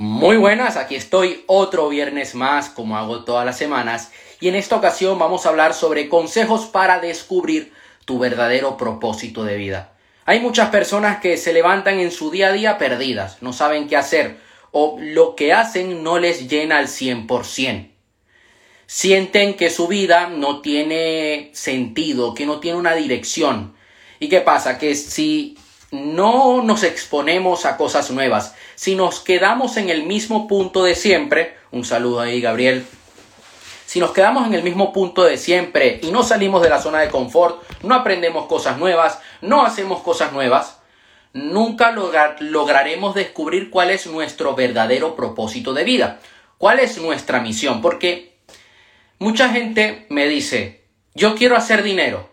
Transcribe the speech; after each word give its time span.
Muy 0.00 0.36
buenas, 0.36 0.76
aquí 0.76 0.94
estoy 0.94 1.42
otro 1.48 1.88
viernes 1.88 2.36
más, 2.36 2.68
como 2.68 2.96
hago 2.96 3.24
todas 3.24 3.44
las 3.44 3.58
semanas, 3.58 4.12
y 4.38 4.46
en 4.46 4.54
esta 4.54 4.76
ocasión 4.76 5.18
vamos 5.18 5.44
a 5.44 5.48
hablar 5.48 5.74
sobre 5.74 6.08
consejos 6.08 6.66
para 6.66 7.00
descubrir 7.00 7.72
tu 8.04 8.20
verdadero 8.20 8.76
propósito 8.76 9.42
de 9.42 9.56
vida. 9.56 9.94
Hay 10.24 10.38
muchas 10.38 10.70
personas 10.70 11.18
que 11.18 11.36
se 11.36 11.52
levantan 11.52 11.98
en 11.98 12.12
su 12.12 12.30
día 12.30 12.46
a 12.46 12.52
día 12.52 12.78
perdidas, 12.78 13.38
no 13.42 13.52
saben 13.52 13.88
qué 13.88 13.96
hacer, 13.96 14.38
o 14.70 14.98
lo 15.00 15.34
que 15.34 15.52
hacen 15.52 16.04
no 16.04 16.20
les 16.20 16.48
llena 16.48 16.78
al 16.78 16.86
100%. 16.86 17.90
Sienten 18.86 19.56
que 19.56 19.68
su 19.68 19.88
vida 19.88 20.28
no 20.28 20.60
tiene 20.60 21.50
sentido, 21.54 22.34
que 22.34 22.46
no 22.46 22.60
tiene 22.60 22.78
una 22.78 22.94
dirección. 22.94 23.74
¿Y 24.20 24.28
qué 24.28 24.42
pasa? 24.42 24.78
Que 24.78 24.94
si 24.94 25.58
no 25.90 26.62
nos 26.62 26.82
exponemos 26.82 27.64
a 27.64 27.76
cosas 27.76 28.10
nuevas, 28.10 28.54
si 28.74 28.94
nos 28.94 29.20
quedamos 29.20 29.76
en 29.76 29.88
el 29.88 30.04
mismo 30.04 30.46
punto 30.46 30.84
de 30.84 30.94
siempre, 30.94 31.56
un 31.70 31.84
saludo 31.84 32.20
ahí 32.20 32.40
Gabriel, 32.40 32.86
si 33.86 34.00
nos 34.00 34.10
quedamos 34.10 34.46
en 34.46 34.52
el 34.52 34.62
mismo 34.62 34.92
punto 34.92 35.24
de 35.24 35.38
siempre 35.38 35.98
y 36.02 36.10
no 36.10 36.22
salimos 36.22 36.62
de 36.62 36.68
la 36.68 36.82
zona 36.82 37.00
de 37.00 37.08
confort, 37.08 37.62
no 37.82 37.94
aprendemos 37.94 38.46
cosas 38.46 38.76
nuevas, 38.76 39.18
no 39.40 39.64
hacemos 39.64 40.02
cosas 40.02 40.32
nuevas, 40.32 40.80
nunca 41.32 41.92
lograremos 41.92 43.14
descubrir 43.14 43.70
cuál 43.70 43.90
es 43.90 44.06
nuestro 44.06 44.54
verdadero 44.54 45.16
propósito 45.16 45.72
de 45.72 45.84
vida, 45.84 46.20
cuál 46.58 46.80
es 46.80 46.98
nuestra 46.98 47.40
misión, 47.40 47.80
porque 47.80 48.36
mucha 49.18 49.48
gente 49.48 50.04
me 50.10 50.26
dice, 50.26 50.84
yo 51.14 51.34
quiero 51.34 51.56
hacer 51.56 51.82
dinero. 51.82 52.28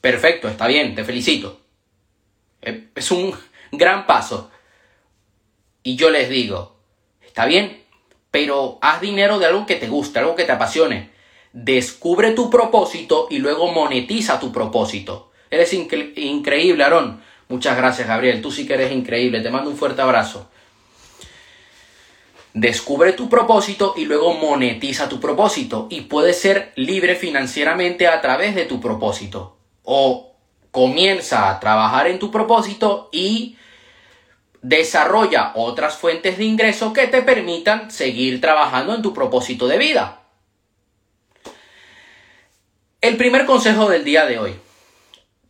Perfecto, 0.00 0.48
está 0.48 0.68
bien, 0.68 0.94
te 0.94 1.02
felicito. 1.04 1.61
Eh, 2.62 2.88
es 2.94 3.10
un 3.10 3.34
gran 3.72 4.06
paso. 4.06 4.50
Y 5.82 5.96
yo 5.96 6.10
les 6.10 6.28
digo, 6.28 6.76
está 7.24 7.44
bien, 7.44 7.82
pero 8.30 8.78
haz 8.80 9.00
dinero 9.00 9.38
de 9.38 9.46
algo 9.46 9.66
que 9.66 9.76
te 9.76 9.88
guste, 9.88 10.20
algo 10.20 10.36
que 10.36 10.44
te 10.44 10.52
apasione. 10.52 11.10
Descubre 11.52 12.30
tu 12.30 12.48
propósito 12.48 13.26
y 13.30 13.38
luego 13.38 13.70
monetiza 13.72 14.40
tu 14.40 14.52
propósito. 14.52 15.32
Eres 15.50 15.74
increíble, 15.74 16.82
Aarón. 16.82 17.20
Muchas 17.48 17.76
gracias, 17.76 18.08
Gabriel. 18.08 18.40
Tú 18.40 18.50
sí 18.50 18.66
que 18.66 18.74
eres 18.74 18.92
increíble. 18.92 19.42
Te 19.42 19.50
mando 19.50 19.68
un 19.68 19.76
fuerte 19.76 20.00
abrazo. 20.00 20.48
Descubre 22.54 23.12
tu 23.12 23.28
propósito 23.28 23.92
y 23.96 24.06
luego 24.06 24.32
monetiza 24.32 25.10
tu 25.10 25.20
propósito. 25.20 25.88
Y 25.90 26.02
puedes 26.02 26.40
ser 26.40 26.72
libre 26.76 27.16
financieramente 27.16 28.06
a 28.06 28.22
través 28.22 28.54
de 28.54 28.64
tu 28.64 28.80
propósito. 28.80 29.58
O 29.82 30.31
comienza 30.72 31.50
a 31.50 31.60
trabajar 31.60 32.08
en 32.08 32.18
tu 32.18 32.32
propósito 32.32 33.08
y 33.12 33.56
desarrolla 34.62 35.52
otras 35.54 35.96
fuentes 35.96 36.38
de 36.38 36.44
ingreso 36.44 36.92
que 36.92 37.06
te 37.06 37.22
permitan 37.22 37.90
seguir 37.90 38.40
trabajando 38.40 38.94
en 38.94 39.02
tu 39.02 39.12
propósito 39.12 39.68
de 39.68 39.78
vida. 39.78 40.22
El 43.00 43.16
primer 43.16 43.46
consejo 43.46 43.88
del 43.88 44.04
día 44.04 44.26
de 44.26 44.38
hoy. 44.38 44.54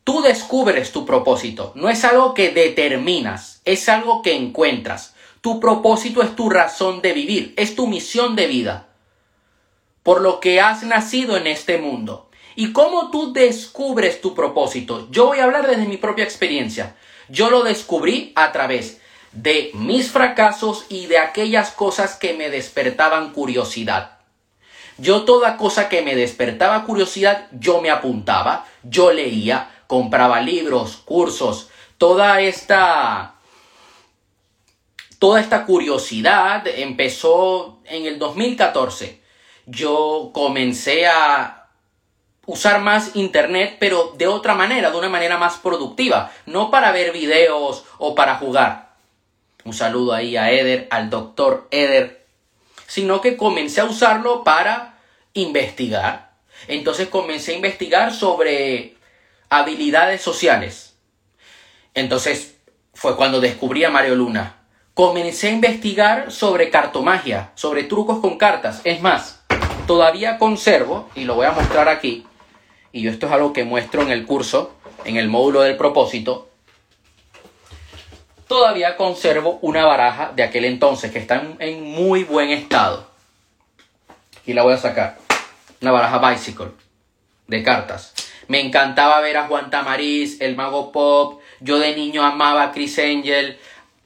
Tú 0.04 0.22
descubres 0.22 0.90
tu 0.90 1.06
propósito. 1.06 1.72
No 1.76 1.88
es 1.88 2.04
algo 2.04 2.34
que 2.34 2.50
determinas, 2.50 3.60
es 3.64 3.88
algo 3.88 4.22
que 4.22 4.34
encuentras. 4.34 5.14
Tu 5.40 5.60
propósito 5.60 6.22
es 6.22 6.34
tu 6.34 6.50
razón 6.50 7.02
de 7.02 7.12
vivir, 7.12 7.54
es 7.56 7.76
tu 7.76 7.86
misión 7.86 8.34
de 8.34 8.48
vida. 8.48 8.88
Por 10.02 10.20
lo 10.20 10.40
que 10.40 10.60
has 10.60 10.82
nacido 10.82 11.36
en 11.36 11.46
este 11.46 11.78
mundo. 11.78 12.28
¿Y 12.54 12.72
cómo 12.72 13.10
tú 13.10 13.32
descubres 13.32 14.20
tu 14.20 14.34
propósito? 14.34 15.08
Yo 15.10 15.26
voy 15.26 15.38
a 15.38 15.44
hablar 15.44 15.66
desde 15.66 15.86
mi 15.86 15.96
propia 15.96 16.24
experiencia. 16.24 16.96
Yo 17.28 17.50
lo 17.50 17.62
descubrí 17.62 18.32
a 18.34 18.52
través 18.52 19.00
de 19.32 19.70
mis 19.74 20.10
fracasos 20.10 20.84
y 20.88 21.06
de 21.06 21.18
aquellas 21.18 21.70
cosas 21.70 22.16
que 22.16 22.34
me 22.34 22.50
despertaban 22.50 23.32
curiosidad. 23.32 24.18
Yo 24.98 25.22
toda 25.24 25.56
cosa 25.56 25.88
que 25.88 26.02
me 26.02 26.14
despertaba 26.14 26.84
curiosidad, 26.84 27.48
yo 27.52 27.80
me 27.80 27.90
apuntaba, 27.90 28.66
yo 28.82 29.10
leía, 29.12 29.70
compraba 29.86 30.40
libros, 30.40 30.96
cursos, 30.96 31.70
toda 31.96 32.40
esta 32.40 33.34
toda 35.18 35.40
esta 35.40 35.64
curiosidad 35.64 36.66
empezó 36.66 37.80
en 37.84 38.06
el 38.06 38.18
2014. 38.18 39.22
Yo 39.66 40.30
comencé 40.34 41.06
a 41.06 41.61
usar 42.46 42.80
más 42.80 43.14
internet, 43.14 43.76
pero 43.78 44.14
de 44.16 44.26
otra 44.26 44.54
manera, 44.54 44.90
de 44.90 44.98
una 44.98 45.08
manera 45.08 45.38
más 45.38 45.56
productiva, 45.58 46.32
no 46.46 46.70
para 46.70 46.92
ver 46.92 47.12
videos 47.12 47.84
o 47.98 48.14
para 48.14 48.36
jugar. 48.36 48.92
Un 49.64 49.72
saludo 49.72 50.12
ahí 50.12 50.36
a 50.36 50.50
Eder, 50.50 50.88
al 50.90 51.08
doctor 51.08 51.68
Eder, 51.70 52.26
sino 52.86 53.20
que 53.20 53.36
comencé 53.36 53.80
a 53.80 53.84
usarlo 53.84 54.42
para 54.42 54.98
investigar. 55.34 56.32
Entonces 56.68 57.08
comencé 57.08 57.52
a 57.52 57.56
investigar 57.56 58.12
sobre 58.12 58.96
habilidades 59.48 60.20
sociales. 60.20 60.96
Entonces 61.94 62.56
fue 62.94 63.16
cuando 63.16 63.40
descubrí 63.40 63.84
a 63.84 63.90
Mario 63.90 64.16
Luna. 64.16 64.56
Comencé 64.94 65.48
a 65.48 65.52
investigar 65.52 66.32
sobre 66.32 66.70
cartomagia, 66.70 67.52
sobre 67.54 67.84
trucos 67.84 68.18
con 68.18 68.36
cartas. 68.36 68.80
Es 68.84 69.00
más, 69.00 69.42
todavía 69.86 70.38
conservo, 70.38 71.08
y 71.14 71.24
lo 71.24 71.34
voy 71.34 71.46
a 71.46 71.52
mostrar 71.52 71.88
aquí, 71.88 72.26
y 72.92 73.08
esto 73.08 73.26
es 73.26 73.32
algo 73.32 73.52
que 73.52 73.64
muestro 73.64 74.02
en 74.02 74.10
el 74.10 74.26
curso, 74.26 74.74
en 75.04 75.16
el 75.16 75.28
módulo 75.28 75.62
del 75.62 75.76
propósito, 75.76 76.50
todavía 78.46 78.96
conservo 78.96 79.58
una 79.62 79.86
baraja 79.86 80.32
de 80.36 80.42
aquel 80.42 80.66
entonces 80.66 81.10
que 81.10 81.18
está 81.18 81.42
en, 81.58 81.82
muy 81.82 82.24
buen 82.24 82.50
estado. 82.50 83.06
Y 84.44 84.52
la 84.52 84.62
voy 84.62 84.74
a 84.74 84.78
sacar. 84.78 85.16
Una 85.80 85.90
baraja 85.90 86.18
bicycle 86.18 86.72
de 87.46 87.62
cartas. 87.62 88.12
Me 88.48 88.60
encantaba 88.60 89.20
ver 89.20 89.38
a 89.38 89.46
Juan 89.46 89.70
Tamariz, 89.70 90.40
el 90.40 90.54
mago 90.54 90.92
pop. 90.92 91.40
Yo 91.60 91.78
de 91.78 91.96
niño 91.96 92.22
amaba 92.22 92.64
a 92.64 92.72
Chris 92.72 92.98
Angel. 92.98 93.58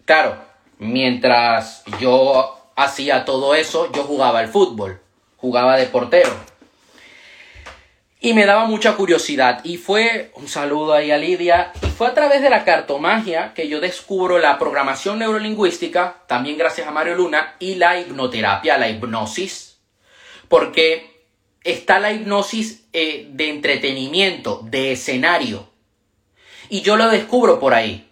Claro, 0.04 0.36
mientras 0.78 1.82
yo 1.98 2.56
hacía 2.76 3.24
todo 3.24 3.54
eso, 3.54 3.90
yo 3.92 4.04
jugaba 4.04 4.38
al 4.38 4.48
fútbol. 4.48 5.00
Jugaba 5.38 5.76
de 5.76 5.86
portero 5.86 6.30
y 8.26 8.34
me 8.34 8.44
daba 8.44 8.64
mucha 8.64 8.96
curiosidad. 8.96 9.60
Y 9.62 9.76
fue, 9.76 10.32
un 10.34 10.48
saludo 10.48 10.94
ahí 10.94 11.12
a 11.12 11.16
Lidia, 11.16 11.70
y 11.80 11.86
fue 11.86 12.08
a 12.08 12.14
través 12.14 12.42
de 12.42 12.50
la 12.50 12.64
cartomagia 12.64 13.54
que 13.54 13.68
yo 13.68 13.80
descubro 13.80 14.40
la 14.40 14.58
programación 14.58 15.20
neurolingüística, 15.20 16.24
también 16.26 16.58
gracias 16.58 16.88
a 16.88 16.90
Mario 16.90 17.14
Luna, 17.14 17.54
y 17.60 17.76
la 17.76 18.00
hipnoterapia, 18.00 18.78
la 18.78 18.88
hipnosis. 18.88 19.78
Porque 20.48 21.24
está 21.62 22.00
la 22.00 22.10
hipnosis 22.10 22.88
eh, 22.92 23.28
de 23.30 23.48
entretenimiento, 23.48 24.60
de 24.64 24.90
escenario. 24.90 25.70
Y 26.68 26.80
yo 26.80 26.96
lo 26.96 27.08
descubro 27.08 27.60
por 27.60 27.74
ahí. 27.74 28.10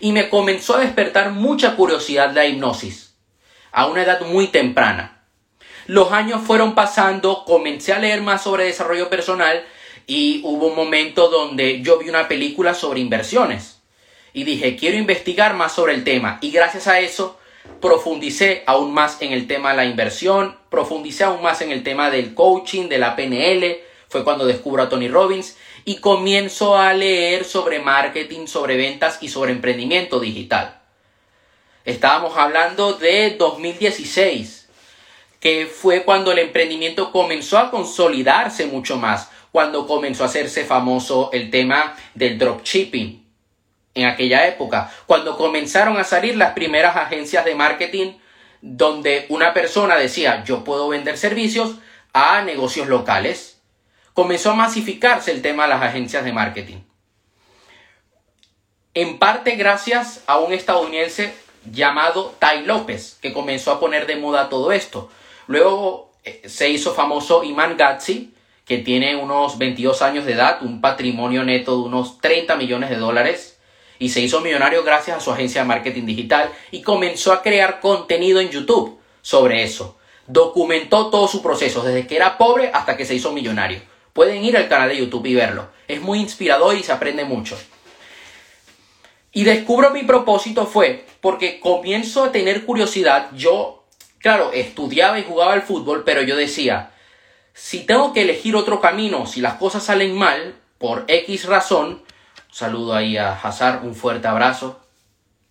Y 0.00 0.12
me 0.12 0.30
comenzó 0.30 0.76
a 0.76 0.80
despertar 0.80 1.32
mucha 1.32 1.76
curiosidad 1.76 2.32
la 2.32 2.46
hipnosis, 2.46 3.18
a 3.70 3.84
una 3.84 4.02
edad 4.02 4.22
muy 4.22 4.46
temprana. 4.46 5.11
Los 5.92 6.10
años 6.10 6.40
fueron 6.40 6.74
pasando, 6.74 7.44
comencé 7.44 7.92
a 7.92 7.98
leer 7.98 8.22
más 8.22 8.44
sobre 8.44 8.64
desarrollo 8.64 9.10
personal 9.10 9.62
y 10.06 10.40
hubo 10.42 10.68
un 10.68 10.74
momento 10.74 11.28
donde 11.28 11.82
yo 11.82 11.98
vi 11.98 12.08
una 12.08 12.28
película 12.28 12.72
sobre 12.72 13.00
inversiones 13.00 13.82
y 14.32 14.44
dije, 14.44 14.74
quiero 14.74 14.96
investigar 14.96 15.52
más 15.52 15.74
sobre 15.74 15.92
el 15.92 16.02
tema 16.02 16.38
y 16.40 16.50
gracias 16.50 16.88
a 16.88 17.00
eso 17.00 17.38
profundicé 17.82 18.62
aún 18.64 18.94
más 18.94 19.20
en 19.20 19.34
el 19.34 19.46
tema 19.46 19.72
de 19.72 19.76
la 19.76 19.84
inversión, 19.84 20.56
profundicé 20.70 21.24
aún 21.24 21.42
más 21.42 21.60
en 21.60 21.70
el 21.72 21.82
tema 21.82 22.08
del 22.08 22.32
coaching, 22.32 22.88
de 22.88 22.96
la 22.96 23.14
PNL, 23.14 23.76
fue 24.08 24.24
cuando 24.24 24.46
descubro 24.46 24.84
a 24.84 24.88
Tony 24.88 25.08
Robbins 25.08 25.58
y 25.84 25.96
comienzo 25.96 26.74
a 26.74 26.94
leer 26.94 27.44
sobre 27.44 27.80
marketing, 27.80 28.46
sobre 28.46 28.78
ventas 28.78 29.18
y 29.20 29.28
sobre 29.28 29.52
emprendimiento 29.52 30.20
digital. 30.20 30.80
Estábamos 31.84 32.38
hablando 32.38 32.94
de 32.94 33.36
2016 33.36 34.61
que 35.42 35.66
fue 35.66 36.04
cuando 36.04 36.30
el 36.30 36.38
emprendimiento 36.38 37.10
comenzó 37.10 37.58
a 37.58 37.72
consolidarse 37.72 38.66
mucho 38.66 38.96
más, 38.96 39.28
cuando 39.50 39.88
comenzó 39.88 40.22
a 40.22 40.26
hacerse 40.26 40.64
famoso 40.64 41.30
el 41.32 41.50
tema 41.50 41.96
del 42.14 42.38
dropshipping 42.38 43.26
en 43.94 44.06
aquella 44.06 44.46
época, 44.46 44.90
cuando 45.04 45.36
comenzaron 45.36 45.96
a 45.98 46.04
salir 46.04 46.36
las 46.36 46.52
primeras 46.52 46.96
agencias 46.96 47.44
de 47.44 47.56
marketing 47.56 48.12
donde 48.60 49.26
una 49.30 49.52
persona 49.52 49.96
decía 49.96 50.44
yo 50.44 50.62
puedo 50.62 50.88
vender 50.88 51.18
servicios 51.18 51.74
a 52.12 52.42
negocios 52.42 52.86
locales. 52.86 53.58
Comenzó 54.14 54.52
a 54.52 54.54
masificarse 54.54 55.32
el 55.32 55.42
tema 55.42 55.64
de 55.64 55.70
las 55.70 55.82
agencias 55.82 56.24
de 56.24 56.32
marketing. 56.32 56.78
En 58.94 59.18
parte 59.18 59.56
gracias 59.56 60.22
a 60.28 60.38
un 60.38 60.52
estadounidense 60.52 61.34
llamado 61.68 62.32
Ty 62.38 62.64
López, 62.64 63.18
que 63.20 63.32
comenzó 63.32 63.72
a 63.72 63.80
poner 63.80 64.06
de 64.06 64.16
moda 64.16 64.48
todo 64.48 64.70
esto. 64.70 65.10
Luego 65.46 66.12
eh, 66.24 66.42
se 66.46 66.68
hizo 66.68 66.94
famoso 66.94 67.44
Iman 67.44 67.76
Gatsi, 67.76 68.34
que 68.64 68.78
tiene 68.78 69.16
unos 69.16 69.58
22 69.58 70.02
años 70.02 70.24
de 70.24 70.32
edad, 70.32 70.62
un 70.62 70.80
patrimonio 70.80 71.44
neto 71.44 71.76
de 71.76 71.82
unos 71.82 72.20
30 72.20 72.56
millones 72.56 72.90
de 72.90 72.96
dólares, 72.96 73.58
y 73.98 74.08
se 74.08 74.20
hizo 74.20 74.40
millonario 74.40 74.82
gracias 74.82 75.16
a 75.16 75.20
su 75.20 75.30
agencia 75.30 75.62
de 75.62 75.68
marketing 75.68 76.06
digital 76.06 76.50
y 76.72 76.82
comenzó 76.82 77.32
a 77.32 77.40
crear 77.40 77.78
contenido 77.78 78.40
en 78.40 78.50
YouTube 78.50 78.98
sobre 79.20 79.62
eso. 79.62 79.96
Documentó 80.26 81.08
todo 81.08 81.28
su 81.28 81.40
proceso, 81.40 81.82
desde 81.82 82.06
que 82.06 82.16
era 82.16 82.36
pobre 82.36 82.70
hasta 82.74 82.96
que 82.96 83.04
se 83.04 83.14
hizo 83.14 83.32
millonario. 83.32 83.80
Pueden 84.12 84.44
ir 84.44 84.56
al 84.56 84.68
canal 84.68 84.88
de 84.88 84.98
YouTube 84.98 85.26
y 85.26 85.34
verlo. 85.34 85.68
Es 85.86 86.00
muy 86.00 86.18
inspirador 86.18 86.76
y 86.76 86.82
se 86.82 86.92
aprende 86.92 87.24
mucho. 87.24 87.56
Y 89.32 89.44
descubro 89.44 89.90
mi 89.90 90.02
propósito 90.02 90.66
fue 90.66 91.06
porque 91.20 91.60
comienzo 91.60 92.24
a 92.24 92.32
tener 92.32 92.64
curiosidad. 92.64 93.30
Yo, 93.34 93.81
claro, 94.22 94.52
estudiaba 94.52 95.18
y 95.18 95.24
jugaba 95.24 95.52
al 95.52 95.62
fútbol, 95.62 96.04
pero 96.04 96.22
yo 96.22 96.36
decía, 96.36 96.92
si 97.52 97.80
tengo 97.80 98.12
que 98.12 98.22
elegir 98.22 98.56
otro 98.56 98.80
camino, 98.80 99.26
si 99.26 99.40
las 99.40 99.54
cosas 99.54 99.82
salen 99.82 100.16
mal, 100.16 100.54
por 100.78 101.04
X 101.08 101.44
razón, 101.46 102.02
saludo 102.50 102.94
ahí 102.94 103.16
a 103.16 103.32
Hazard, 103.32 103.84
un 103.84 103.94
fuerte 103.94 104.28
abrazo, 104.28 104.80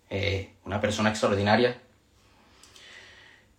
eh, 0.09 0.53
una 0.65 0.81
persona 0.81 1.09
extraordinaria. 1.09 1.79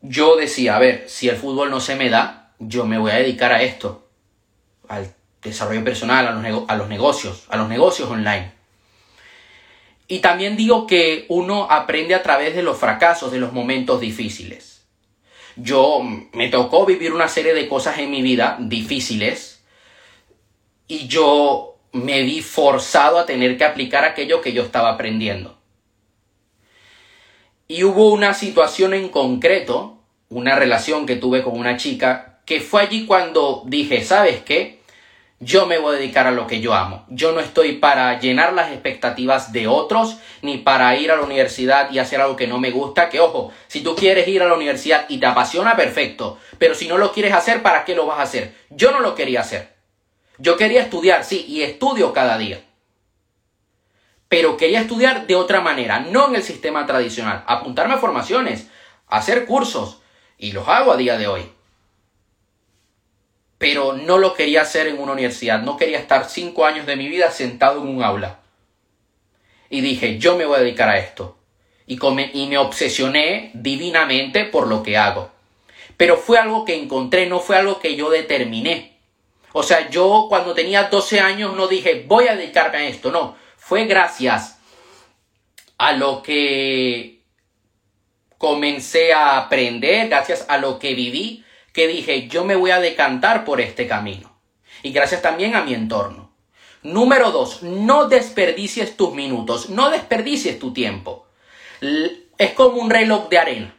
Yo 0.01 0.37
decía, 0.37 0.77
a 0.77 0.81
ver, 0.81 1.05
si 1.09 1.29
el 1.29 1.37
fútbol 1.37 1.71
no 1.71 1.81
se 1.81 1.95
me 1.95 2.11
da, 2.11 2.53
yo 2.59 2.87
me 2.87 2.99
voy 2.99 3.13
a 3.13 3.17
dedicar 3.17 3.53
a 3.53 3.63
esto, 3.63 4.09
al 4.89 5.15
desarrollo 5.43 5.85
personal, 5.85 6.27
a 6.27 6.33
los, 6.33 6.65
a 6.69 6.77
los 6.77 6.89
negocios, 6.89 7.45
a 7.49 7.57
los 7.57 7.69
negocios 7.69 8.11
online. 8.11 8.53
Y 10.09 10.19
también 10.19 10.57
digo 10.57 10.87
que 10.87 11.27
uno 11.29 11.69
aprende 11.71 12.15
a 12.15 12.23
través 12.23 12.55
de 12.55 12.63
los 12.63 12.79
fracasos, 12.79 13.31
de 13.31 13.39
los 13.39 13.53
momentos 13.53 14.01
difíciles. 14.01 14.72
Yo 15.57 16.01
me 16.33 16.49
tocó 16.49 16.87
vivir 16.87 17.13
una 17.13 17.29
serie 17.29 17.55
de 17.55 17.69
cosas 17.69 17.99
en 17.99 18.11
mi 18.11 18.23
vida 18.23 18.57
difíciles 18.61 19.63
y 20.89 21.07
yo 21.09 21.77
me 21.93 22.23
vi 22.23 22.43
forzado 22.43 23.19
a 23.19 23.27
tener 23.27 23.57
que 23.59 23.65
aplicar 23.65 24.05
aquello 24.05 24.41
que 24.41 24.53
yo 24.53 24.63
estaba 24.63 24.91
aprendiendo. 24.91 25.59
Y 27.69 27.85
hubo 27.85 28.13
una 28.13 28.35
situación 28.35 28.93
en 28.93 29.09
concreto, 29.09 29.99
una 30.29 30.57
relación 30.57 31.07
que 31.07 31.17
tuve 31.17 31.43
con 31.43 31.59
una 31.59 31.77
chica, 31.77 32.41
que 32.45 32.61
fue 32.61 32.83
allí 32.83 33.07
cuando 33.07 33.63
dije, 33.67 34.05
¿sabes 34.05 34.43
qué? 34.43 34.82
Yo 35.45 35.67
me 35.67 35.79
voy 35.79 35.97
a 35.97 35.99
dedicar 35.99 36.29
a 36.29 36.31
lo 36.31 36.47
que 36.47 36.61
yo 36.61 36.73
amo. 36.73 37.05
Yo 37.09 37.33
no 37.33 37.41
estoy 37.41 37.73
para 37.73 38.21
llenar 38.21 38.53
las 38.53 38.71
expectativas 38.71 39.53
de 39.53 39.67
otros, 39.67 40.19
ni 40.41 40.59
para 40.59 40.95
ir 40.95 41.11
a 41.11 41.17
la 41.17 41.23
universidad 41.23 41.91
y 41.91 41.99
hacer 41.99 42.21
algo 42.21 42.37
que 42.37 42.47
no 42.47 42.61
me 42.61 42.71
gusta. 42.71 43.11
Que 43.11 43.19
ojo, 43.19 43.53
si 43.67 43.81
tú 43.81 43.97
quieres 43.97 44.29
ir 44.29 44.41
a 44.41 44.47
la 44.47 44.55
universidad 44.55 45.05
y 45.09 45.19
te 45.19 45.27
apasiona, 45.27 45.75
perfecto. 45.75 46.39
Pero 46.59 46.77
si 46.77 46.87
no 46.87 46.97
lo 46.97 47.11
quieres 47.11 47.33
hacer, 47.33 47.61
¿para 47.61 47.85
qué 47.85 47.97
lo 47.97 48.07
vas 48.07 48.21
a 48.21 48.23
hacer? 48.23 48.55
Yo 48.71 48.93
no 48.93 49.01
lo 49.01 49.17
quería 49.17 49.41
hacer. 49.41 49.75
Yo 50.39 50.57
quería 50.57 50.83
estudiar, 50.83 51.25
sí, 51.25 51.45
y 51.49 51.63
estudio 51.63 52.13
cada 52.13 52.39
día. 52.39 52.63
Pero 54.29 54.57
quería 54.57 54.83
estudiar 54.83 55.27
de 55.27 55.35
otra 55.35 55.61
manera, 55.61 55.99
no 55.99 56.29
en 56.29 56.37
el 56.37 56.45
sistema 56.45 56.87
tradicional. 56.87 57.43
Apuntarme 57.49 57.95
a 57.95 57.99
formaciones, 57.99 58.69
hacer 59.09 59.45
cursos, 59.47 60.03
y 60.39 60.53
los 60.53 60.69
hago 60.69 60.93
a 60.93 60.97
día 60.97 61.19
de 61.19 61.27
hoy. 61.27 61.51
Pero 63.63 63.93
no 63.93 64.19
lo 64.19 64.35
quería 64.35 64.63
hacer 64.63 64.89
en 64.89 64.99
una 64.99 65.13
universidad, 65.13 65.63
no 65.63 65.77
quería 65.77 66.01
estar 66.01 66.29
cinco 66.29 66.67
años 66.67 66.85
de 66.85 66.97
mi 66.97 67.07
vida 67.07 67.31
sentado 67.31 67.81
en 67.81 67.87
un 67.87 68.03
aula. 68.03 68.41
Y 69.71 69.83
dije, 69.83 70.19
yo 70.19 70.37
me 70.37 70.45
voy 70.45 70.57
a 70.57 70.63
dedicar 70.63 70.89
a 70.89 70.99
esto. 70.99 71.39
Y, 71.87 71.97
y 72.33 72.47
me 72.49 72.59
obsesioné 72.59 73.53
divinamente 73.55 74.47
por 74.47 74.67
lo 74.67 74.83
que 74.83 74.97
hago. 74.97 75.31
Pero 75.97 76.17
fue 76.17 76.39
algo 76.39 76.65
que 76.65 76.75
encontré, 76.75 77.27
no 77.27 77.39
fue 77.39 77.57
algo 77.57 77.79
que 77.79 77.95
yo 77.95 78.11
determiné. 78.11 78.99
O 79.53 79.63
sea, 79.63 79.89
yo 79.91 80.27
cuando 80.29 80.55
tenía 80.55 80.89
12 80.89 81.21
años 81.21 81.55
no 81.55 81.69
dije, 81.69 82.05
voy 82.09 82.27
a 82.27 82.35
dedicarme 82.35 82.79
a 82.79 82.89
esto, 82.89 83.13
no. 83.13 83.37
Fue 83.57 83.85
gracias 83.85 84.59
a 85.79 85.93
lo 85.93 86.21
que 86.21 87.21
comencé 88.39 89.13
a 89.13 89.39
aprender, 89.39 90.09
gracias 90.09 90.47
a 90.49 90.59
lo 90.59 90.81
que 90.81 90.95
viví, 90.95 91.42
que 91.73 91.89
dije, 91.89 92.29
yo 92.29 92.45
me 92.45 92.57
voy 92.57 92.71
a 92.71 92.81
decantar 92.81 93.45
por 93.45 93.61
este 93.61 93.87
camino. 93.87 94.33
Y 94.83 94.93
gracias 94.93 95.23
también 95.23 95.55
a 95.55 95.63
mi 95.63 95.75
entorno. 95.75 96.33
Número 96.83 97.31
dos, 97.31 97.63
no 97.63 98.09
desperdicies 98.09 98.97
tus 98.97 99.15
minutos, 99.15 99.71
no 99.71 99.91
desperdicies 99.91 100.59
tu 100.59 100.73
tiempo. 100.73 101.27
Es 102.39 102.53
como 102.53 102.79
un 102.79 102.91
reloj 102.91 103.29
de 103.29 103.39
arena. 103.39 103.77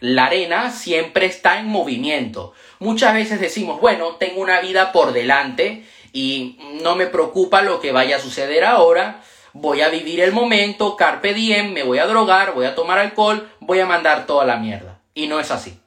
La 0.00 0.26
arena 0.26 0.70
siempre 0.70 1.24
está 1.24 1.58
en 1.58 1.66
movimiento. 1.66 2.52
Muchas 2.78 3.14
veces 3.14 3.40
decimos, 3.40 3.80
bueno, 3.80 4.16
tengo 4.16 4.42
una 4.42 4.60
vida 4.60 4.92
por 4.92 5.14
delante 5.14 5.86
y 6.12 6.58
no 6.82 6.96
me 6.96 7.06
preocupa 7.06 7.62
lo 7.62 7.80
que 7.80 7.92
vaya 7.92 8.16
a 8.16 8.20
suceder 8.20 8.64
ahora. 8.64 9.22
Voy 9.54 9.80
a 9.80 9.88
vivir 9.88 10.20
el 10.20 10.32
momento, 10.32 10.96
carpe 10.96 11.32
diem, 11.32 11.72
me 11.72 11.84
voy 11.84 11.98
a 11.98 12.06
drogar, 12.06 12.52
voy 12.52 12.66
a 12.66 12.74
tomar 12.74 12.98
alcohol, 12.98 13.50
voy 13.60 13.80
a 13.80 13.86
mandar 13.86 14.26
toda 14.26 14.44
la 14.44 14.56
mierda. 14.56 15.00
Y 15.14 15.28
no 15.28 15.40
es 15.40 15.50
así. 15.50 15.78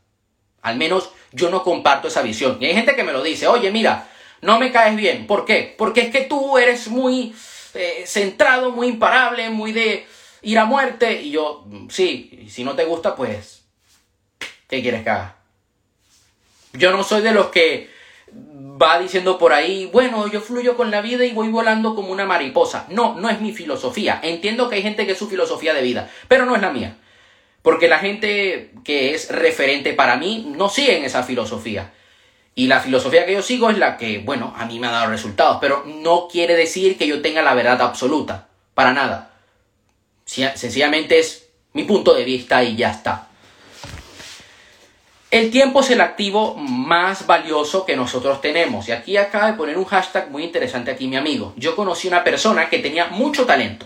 Al 0.64 0.78
menos 0.78 1.12
yo 1.38 1.50
no 1.50 1.64
comparto 1.64 2.10
esa 2.10 2.22
visión. 2.22 2.58
Y 2.60 2.66
hay 2.66 2.74
gente 2.74 2.96
que 2.96 3.04
me 3.04 3.14
lo 3.14 3.24
dice, 3.24 3.48
oye, 3.48 3.72
mira, 3.72 4.10
no 4.42 4.60
me 4.60 4.72
caes 4.72 4.98
bien. 4.98 5.28
¿Por 5.28 5.46
qué? 5.46 5.74
Porque 5.78 6.02
es 6.02 6.12
que 6.12 6.22
tú 6.22 6.58
eres 6.58 6.90
muy 6.90 7.34
eh, 7.74 8.04
centrado, 8.06 8.72
muy 8.72 8.88
imparable, 8.88 9.50
muy 9.50 9.72
de 9.72 10.06
ir 10.42 10.60
a 10.60 10.66
muerte. 10.66 11.22
Y 11.22 11.32
yo, 11.32 11.66
sí, 11.90 12.48
si 12.50 12.66
no 12.66 12.76
te 12.76 12.84
gusta, 12.84 13.16
pues 13.16 13.58
¿Qué 14.68 14.82
quieres 14.82 15.04
que 15.04 15.10
haga? 15.10 15.36
Yo 16.74 16.92
no 16.92 17.04
soy 17.04 17.22
de 17.22 17.32
los 17.32 17.48
que 17.48 17.90
va 18.82 19.00
diciendo 19.00 19.38
por 19.38 19.54
ahí, 19.54 19.90
bueno, 19.92 20.28
yo 20.28 20.42
fluyo 20.42 20.76
con 20.76 20.92
la 20.92 21.02
vida 21.02 21.26
y 21.26 21.32
voy 21.32 21.48
volando 21.48 21.96
como 21.96 22.12
una 22.12 22.26
mariposa. 22.26 22.86
No, 22.90 23.16
no 23.16 23.30
es 23.30 23.40
mi 23.40 23.54
filosofía. 23.54 24.20
Entiendo 24.22 24.70
que 24.70 24.76
hay 24.76 24.82
gente 24.82 25.06
que 25.06 25.14
es 25.14 25.18
su 25.18 25.30
filosofía 25.30 25.74
de 25.74 25.82
vida, 25.82 26.12
pero 26.28 26.46
no 26.46 26.56
es 26.56 26.62
la 26.62 26.72
mía. 26.72 26.98
Porque 27.68 27.90
la 27.90 28.00
gente 28.00 28.72
que 28.86 29.14
es 29.14 29.30
referente 29.30 29.92
para 29.92 30.16
mí 30.16 30.54
no 30.56 30.70
sigue 30.70 30.96
en 30.96 31.04
esa 31.04 31.24
filosofía. 31.24 31.92
Y 32.56 32.68
la 32.68 32.80
filosofía 32.80 33.26
que 33.26 33.34
yo 33.34 33.42
sigo 33.42 33.70
es 33.70 33.78
la 33.78 33.98
que, 33.98 34.20
bueno, 34.20 34.54
a 34.56 34.66
mí 34.66 34.80
me 34.80 34.88
ha 34.88 34.92
dado 34.92 35.10
resultados, 35.10 35.58
pero 35.60 35.84
no 35.86 36.30
quiere 36.32 36.56
decir 36.56 36.98
que 36.98 37.06
yo 37.06 37.22
tenga 37.22 37.42
la 37.42 37.54
verdad 37.56 37.82
absoluta. 37.82 38.48
Para 38.74 38.94
nada. 38.94 39.34
Sencillamente 40.24 41.20
es 41.20 41.50
mi 41.74 41.84
punto 41.84 42.14
de 42.14 42.24
vista 42.24 42.64
y 42.64 42.78
ya 42.78 42.90
está. 42.90 43.28
El 45.30 45.52
tiempo 45.52 45.82
es 45.82 45.90
el 45.90 46.00
activo 46.00 46.56
más 46.56 47.28
valioso 47.28 47.86
que 47.86 47.98
nosotros 47.98 48.40
tenemos. 48.40 48.88
Y 48.88 48.94
aquí 48.94 49.18
acaba 49.18 49.48
de 49.48 49.58
poner 49.58 49.78
un 49.78 49.84
hashtag 49.84 50.32
muy 50.32 50.46
interesante 50.46 50.90
aquí 50.90 51.10
mi 51.10 51.18
amigo. 51.18 51.52
Yo 51.58 51.76
conocí 51.76 52.08
una 52.08 52.24
persona 52.24 52.70
que 52.70 52.80
tenía 52.80 53.08
mucho 53.08 53.46
talento, 53.46 53.86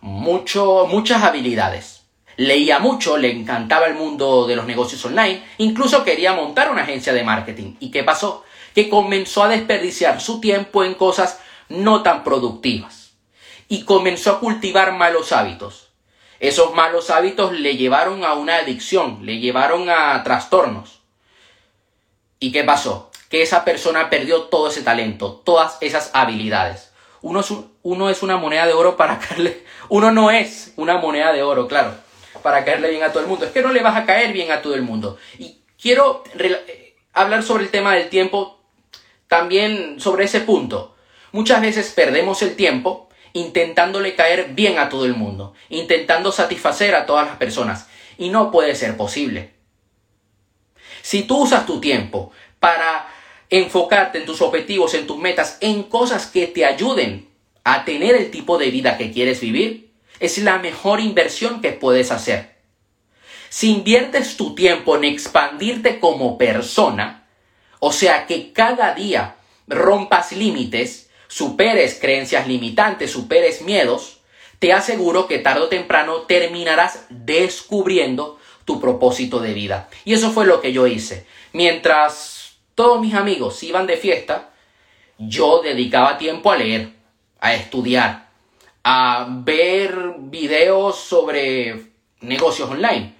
mucho, 0.00 0.88
muchas 0.90 1.22
habilidades. 1.22 1.97
Leía 2.38 2.78
mucho, 2.78 3.18
le 3.18 3.30
encantaba 3.30 3.86
el 3.86 3.94
mundo 3.94 4.46
de 4.46 4.56
los 4.56 4.64
negocios 4.64 5.04
online, 5.04 5.44
incluso 5.58 6.02
quería 6.02 6.32
montar 6.32 6.70
una 6.70 6.82
agencia 6.82 7.12
de 7.12 7.24
marketing. 7.24 7.74
¿Y 7.78 7.90
qué 7.90 8.02
pasó? 8.02 8.44
Que 8.74 8.88
comenzó 8.88 9.42
a 9.42 9.48
desperdiciar 9.48 10.20
su 10.20 10.40
tiempo 10.40 10.82
en 10.82 10.94
cosas 10.94 11.40
no 11.68 12.02
tan 12.02 12.24
productivas. 12.24 13.12
Y 13.68 13.84
comenzó 13.84 14.32
a 14.32 14.40
cultivar 14.40 14.92
malos 14.92 15.32
hábitos 15.32 15.88
esos 16.40 16.72
malos 16.74 17.10
hábitos 17.10 17.52
le 17.52 17.76
llevaron 17.76 18.24
a 18.24 18.34
una 18.34 18.56
adicción, 18.56 19.20
le 19.22 19.38
llevaron 19.38 19.90
a 19.90 20.22
trastornos. 20.22 21.00
¿Y 22.38 22.52
qué 22.52 22.62
pasó? 22.62 23.10
Que 23.28 23.42
esa 23.42 23.64
persona 23.64 24.08
perdió 24.08 24.42
todo 24.42 24.68
ese 24.68 24.82
talento, 24.82 25.42
todas 25.44 25.78
esas 25.80 26.10
habilidades. 26.14 26.92
Uno 27.20 27.40
es, 28.10 28.22
una 28.22 28.36
moneda 28.36 28.66
de 28.66 28.72
oro 28.72 28.96
para 28.96 29.18
caerle... 29.28 29.64
Uno 29.88 30.12
no 30.12 30.30
es 30.30 30.72
una 30.76 30.98
moneda 30.98 31.32
de 31.32 31.42
oro, 31.42 31.66
claro, 31.66 31.94
para 32.42 32.64
caerle 32.64 32.90
bien 32.90 33.02
a 33.02 33.12
todo 33.12 33.22
el 33.22 33.28
mundo. 33.28 33.46
Es 33.46 33.52
que 33.52 33.62
no 33.62 33.72
le 33.72 33.82
vas 33.82 33.96
a 33.96 34.06
caer 34.06 34.32
bien 34.32 34.50
a 34.50 34.62
todo 34.62 34.74
el 34.74 34.82
mundo. 34.82 35.18
Y 35.38 35.58
quiero 35.80 36.24
eh, 36.38 36.94
hablar 37.12 37.42
sobre 37.42 37.64
el 37.64 37.70
tema 37.70 37.94
del 37.94 38.08
tiempo, 38.08 38.60
también 39.26 40.00
sobre 40.00 40.24
ese 40.24 40.40
punto. 40.40 40.96
Muchas 41.32 41.60
veces 41.60 41.92
perdemos 41.94 42.42
el 42.42 42.56
tiempo 42.56 43.08
intentándole 43.32 44.14
caer 44.14 44.50
bien 44.54 44.78
a 44.78 44.88
todo 44.88 45.04
el 45.04 45.14
mundo, 45.14 45.54
intentando 45.68 46.32
satisfacer 46.32 46.94
a 46.94 47.06
todas 47.06 47.26
las 47.26 47.36
personas. 47.36 47.88
Y 48.16 48.30
no 48.30 48.50
puede 48.50 48.74
ser 48.74 48.96
posible. 48.96 49.52
Si 51.02 51.22
tú 51.22 51.42
usas 51.42 51.66
tu 51.66 51.80
tiempo 51.80 52.32
para 52.58 53.08
enfocarte 53.50 54.18
en 54.18 54.26
tus 54.26 54.42
objetivos, 54.42 54.94
en 54.94 55.06
tus 55.06 55.18
metas, 55.18 55.58
en 55.60 55.84
cosas 55.84 56.26
que 56.26 56.46
te 56.46 56.64
ayuden 56.64 57.28
a 57.64 57.84
tener 57.84 58.14
el 58.14 58.30
tipo 58.30 58.58
de 58.58 58.70
vida 58.70 58.96
que 58.96 59.12
quieres 59.12 59.40
vivir, 59.40 59.87
es 60.20 60.38
la 60.38 60.58
mejor 60.58 61.00
inversión 61.00 61.60
que 61.60 61.72
puedes 61.72 62.10
hacer. 62.10 62.56
Si 63.48 63.72
inviertes 63.72 64.36
tu 64.36 64.54
tiempo 64.54 64.96
en 64.96 65.04
expandirte 65.04 66.00
como 66.00 66.36
persona, 66.36 67.26
o 67.80 67.92
sea 67.92 68.26
que 68.26 68.52
cada 68.52 68.94
día 68.94 69.36
rompas 69.66 70.32
límites, 70.32 71.10
superes 71.28 71.98
creencias 72.00 72.46
limitantes, 72.46 73.10
superes 73.10 73.62
miedos, 73.62 74.20
te 74.58 74.72
aseguro 74.72 75.28
que 75.28 75.38
tarde 75.38 75.60
o 75.60 75.68
temprano 75.68 76.22
terminarás 76.22 77.06
descubriendo 77.10 78.38
tu 78.64 78.80
propósito 78.80 79.38
de 79.40 79.54
vida. 79.54 79.88
Y 80.04 80.14
eso 80.14 80.30
fue 80.30 80.44
lo 80.44 80.60
que 80.60 80.72
yo 80.72 80.86
hice. 80.86 81.26
Mientras 81.52 82.58
todos 82.74 83.00
mis 83.00 83.14
amigos 83.14 83.62
iban 83.62 83.86
de 83.86 83.96
fiesta, 83.96 84.50
yo 85.16 85.62
dedicaba 85.62 86.18
tiempo 86.18 86.50
a 86.50 86.56
leer, 86.56 86.92
a 87.40 87.54
estudiar, 87.54 88.27
a 88.90 89.26
ver 89.28 90.14
videos 90.16 90.98
sobre 90.98 91.90
negocios 92.22 92.70
online. 92.70 93.14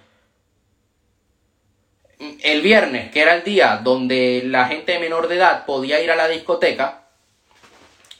El 2.17 2.63
viernes, 2.63 3.11
que 3.11 3.21
era 3.21 3.35
el 3.35 3.43
día 3.43 3.79
donde 3.83 4.41
la 4.45 4.65
gente 4.65 4.97
menor 4.97 5.27
de 5.27 5.35
edad 5.35 5.67
podía 5.67 6.01
ir 6.01 6.09
a 6.09 6.15
la 6.15 6.27
discoteca, 6.27 7.03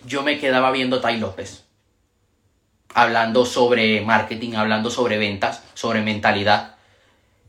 yo 0.05 0.21
me 0.21 0.37
quedaba 0.37 0.69
viendo 0.69 1.01
Tai 1.01 1.17
López. 1.17 1.63
Hablando 2.93 3.47
sobre 3.47 4.01
marketing, 4.01 4.53
hablando 4.53 4.91
sobre 4.91 5.17
ventas, 5.17 5.63
sobre 5.73 6.01
mentalidad. 6.01 6.75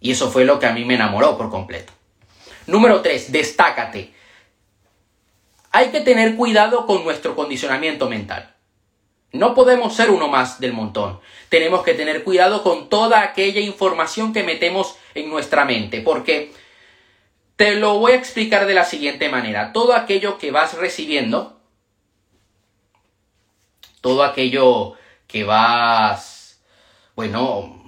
Y 0.01 0.13
eso 0.13 0.31
fue 0.31 0.47
lo 0.47 0.59
que 0.59 0.67
a 0.67 0.73
mí 0.73 0.87
me 0.87 0.95
enamoró 0.95 1.37
por 1.37 1.51
completo. 1.51 1.93
Número 2.67 3.03
3, 3.03 3.33
destácate. 3.33 4.15
Hay 5.73 5.91
que 5.91 6.01
tener 6.01 6.37
cuidado 6.37 6.87
con 6.87 7.05
nuestro 7.05 7.37
condicionamiento 7.37 8.09
mental. 8.09 8.55
No 9.33 9.55
podemos 9.55 9.95
ser 9.95 10.11
uno 10.11 10.29
más 10.29 10.59
del 10.59 10.73
montón. 10.73 11.21
Tenemos 11.49 11.83
que 11.83 11.95
tener 11.95 12.25
cuidado 12.25 12.63
con 12.63 12.89
toda 12.89 13.23
aquella 13.23 13.61
información 13.61 14.33
que 14.33 14.43
metemos 14.43 14.97
en 15.15 15.31
nuestra 15.31 15.65
mente, 15.65 16.01
porque 16.01 16.53
te 17.57 17.77
lo 17.77 17.99
voy 17.99 18.13
a 18.13 18.17
explicar 18.17 18.67
de 18.67 18.75
la 18.75 18.85
siguiente 18.85 19.29
manera. 19.29 19.73
Todo 19.73 19.95
aquello 19.95 20.39
que 20.39 20.51
vas 20.51 20.75
recibiendo, 20.75 21.61
todo 24.01 24.25
aquello 24.25 24.95
que 25.29 25.45
vas, 25.45 26.61
bueno, 27.15 27.85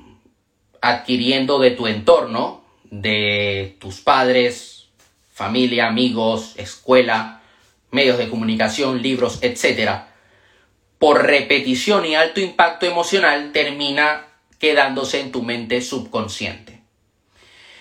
adquiriendo 0.81 1.59
de 1.59 1.73
tu 1.73 1.87
entorno, 1.87 2.63
de 2.85 3.77
tus 3.81 4.01
padres, 4.01 4.89
familia, 5.33 5.89
amigos, 5.89 6.55
escuela, 6.57 7.41
medios 7.91 8.19
de 8.19 8.29
comunicación, 8.29 9.03
libros, 9.03 9.39
etc., 9.43 10.12
por 11.03 11.27
repetición 11.27 12.07
y 12.07 12.15
alto 12.15 12.39
impacto 12.39 12.87
emocional 12.87 13.51
termina 13.51 14.29
quedándose 14.61 15.19
en 15.19 15.33
tu 15.33 15.43
mente 15.43 15.83
subconsciente. 15.83 16.81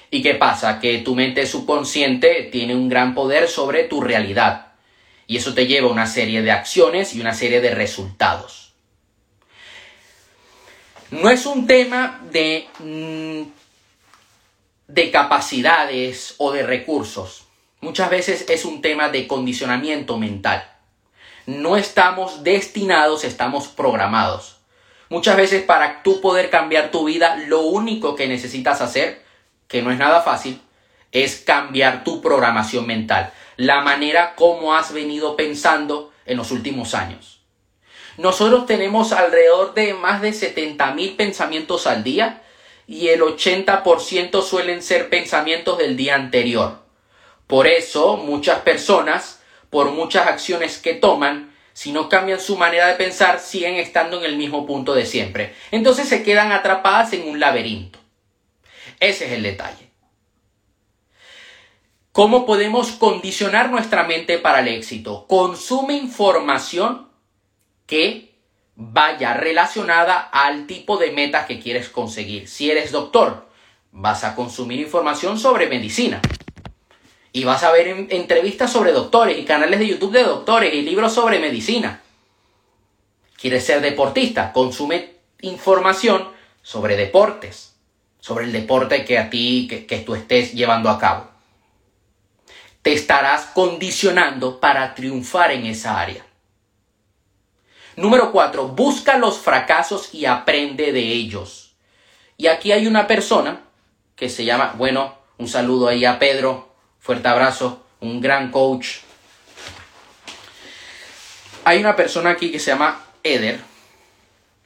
¿Y 0.10 0.24
qué 0.24 0.34
pasa? 0.34 0.80
Que 0.80 0.98
tu 0.98 1.14
mente 1.14 1.46
subconsciente 1.46 2.50
tiene 2.52 2.74
un 2.74 2.90
gran 2.90 3.14
poder 3.14 3.48
sobre 3.48 3.84
tu 3.84 4.02
realidad. 4.02 4.72
Y 5.28 5.38
eso 5.38 5.54
te 5.54 5.68
lleva 5.68 5.88
a 5.88 5.92
una 5.92 6.08
serie 6.08 6.42
de 6.42 6.50
acciones 6.50 7.14
y 7.14 7.22
una 7.22 7.36
serie 7.36 7.62
de 7.62 7.76
resultados. 7.76 8.74
No 11.12 11.30
es 11.30 11.46
un 11.46 11.68
tema 11.68 12.22
de, 12.32 12.68
mm, 12.80 13.44
de 14.88 15.12
capacidades 15.12 16.34
o 16.40 16.52
de 16.52 16.64
recursos. 16.64 17.44
Muchas 17.82 18.10
veces 18.10 18.46
es 18.50 18.66
un 18.66 18.82
tema 18.82 19.10
de 19.10 19.28
condicionamiento 19.28 20.18
mental 20.18 20.72
no 21.46 21.78
estamos 21.78 22.44
destinados, 22.44 23.24
estamos 23.24 23.68
programados. 23.68 24.58
Muchas 25.10 25.36
veces 25.36 25.64
para 25.64 26.04
tú 26.04 26.22
poder 26.22 26.50
cambiar 26.50 26.92
tu 26.92 27.06
vida, 27.06 27.36
lo 27.48 27.62
único 27.62 28.16
que 28.16 28.28
necesitas 28.28 28.82
hacer, 28.82 29.22
que 29.68 29.82
no 29.82 29.92
es 29.92 29.98
nada 29.98 30.22
fácil, 30.22 30.62
es 31.12 31.38
cambiar 31.38 32.04
tu 32.04 32.22
programación 32.22 32.88
mental, 32.88 33.34
la 33.58 33.82
manera 33.82 34.36
como 34.36 34.74
has 34.74 34.94
venido 34.94 35.36
pensando 35.36 36.12
en 36.26 36.38
los 36.38 36.52
últimos 36.52 36.94
años. 36.96 37.42
Nosotros 38.18 38.66
tenemos 38.66 39.12
alrededor 39.12 39.74
de 39.74 39.94
más 39.94 40.22
de 40.22 40.32
70.000 40.32 41.16
pensamientos 41.16 41.88
al 41.88 42.04
día 42.04 42.42
y 42.88 43.10
el 43.10 43.22
80% 43.22 44.42
suelen 44.44 44.82
ser 44.82 45.10
pensamientos 45.10 45.78
del 45.78 45.98
día 45.98 46.16
anterior. 46.16 46.80
Por 47.48 47.68
eso 47.68 48.18
muchas 48.18 48.60
personas 48.60 49.41
por 49.72 49.90
muchas 49.92 50.28
acciones 50.28 50.78
que 50.78 50.94
toman, 50.94 51.56
si 51.74 51.92
no 51.92 52.10
cambian 52.10 52.40
su 52.40 52.58
manera 52.58 52.88
de 52.88 52.96
pensar, 52.96 53.40
siguen 53.40 53.76
estando 53.76 54.20
en 54.20 54.26
el 54.26 54.38
mismo 54.38 54.68
punto 54.68 54.94
de 54.94 55.08
siempre. 55.08 55.56
Entonces 55.72 56.08
se 56.08 56.22
quedan 56.22 56.52
atrapadas 56.52 57.14
en 57.14 57.28
un 57.28 57.40
laberinto. 57.40 57.98
Ese 59.00 59.26
es 59.26 59.32
el 59.32 59.44
detalle. 59.44 59.90
¿Cómo 62.12 62.46
podemos 62.46 62.92
condicionar 62.92 63.72
nuestra 63.72 64.04
mente 64.04 64.38
para 64.38 64.60
el 64.60 64.68
éxito? 64.68 65.26
Consume 65.28 65.96
información 65.96 67.08
que 67.88 68.36
vaya 68.76 69.34
relacionada 69.34 70.20
al 70.20 70.68
tipo 70.68 70.98
de 70.98 71.12
metas 71.12 71.46
que 71.46 71.62
quieres 71.62 71.88
conseguir. 71.88 72.50
Si 72.50 72.70
eres 72.70 72.92
doctor, 72.92 73.48
vas 73.92 74.26
a 74.26 74.36
consumir 74.36 74.82
información 74.82 75.40
sobre 75.40 75.68
medicina. 75.68 76.22
Y 77.34 77.44
vas 77.44 77.64
a 77.64 77.72
ver 77.72 78.08
entrevistas 78.10 78.72
sobre 78.72 78.92
doctores 78.92 79.38
y 79.38 79.46
canales 79.46 79.80
de 79.80 79.88
YouTube 79.88 80.12
de 80.12 80.24
doctores 80.24 80.74
y 80.74 80.82
libros 80.82 81.14
sobre 81.14 81.40
medicina. 81.40 82.02
¿Quieres 83.40 83.66
ser 83.66 83.82
deportista? 83.82 84.52
Consume 84.52 85.14
información 85.42 86.28
sobre 86.62 86.96
deportes, 86.96 87.76
sobre 88.20 88.46
el 88.46 88.52
deporte 88.52 89.06
que 89.06 89.18
a 89.18 89.30
ti, 89.30 89.68
que, 89.70 89.86
que 89.86 90.00
tú 90.00 90.14
estés 90.14 90.54
llevando 90.54 90.90
a 90.90 91.00
cabo. 91.00 91.30
Te 92.82 92.94
estarás 92.94 93.46
condicionando 93.48 94.60
para 94.60 94.94
triunfar 94.94 95.52
en 95.52 95.66
esa 95.66 96.00
área. 96.00 96.26
Número 97.96 98.32
4. 98.32 98.70
Busca 98.70 99.18
los 99.18 99.38
fracasos 99.38 100.14
y 100.14 100.26
aprende 100.26 100.92
de 100.92 101.02
ellos. 101.02 101.74
Y 102.38 102.48
aquí 102.48 102.72
hay 102.72 102.88
una 102.88 103.08
persona 103.08 103.62
que 104.16 104.30
se 104.30 104.46
llama, 104.46 104.76
bueno, 104.78 105.16
un 105.38 105.48
saludo 105.48 105.88
ahí 105.88 106.06
a 106.06 106.18
Pedro, 106.18 106.71
Fuerte 107.02 107.28
abrazo, 107.28 107.84
un 108.00 108.22
gran 108.22 108.52
coach. 108.52 108.98
Hay 111.66 111.80
una 111.80 111.96
persona 111.96 112.30
aquí 112.30 112.52
que 112.52 112.60
se 112.60 112.70
llama 112.70 113.04
Eder, 113.24 113.60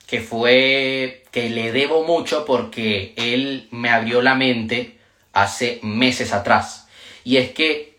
que 0.05 0.19
fue, 0.19 1.23
que 1.31 1.49
le 1.49 1.71
debo 1.71 2.03
mucho 2.03 2.43
porque 2.43 3.13
él 3.15 3.69
me 3.71 3.89
abrió 3.89 4.21
la 4.21 4.35
mente 4.35 4.99
hace 5.31 5.79
meses 5.81 6.33
atrás. 6.33 6.89
Y 7.23 7.37
es 7.37 7.51
que 7.51 7.95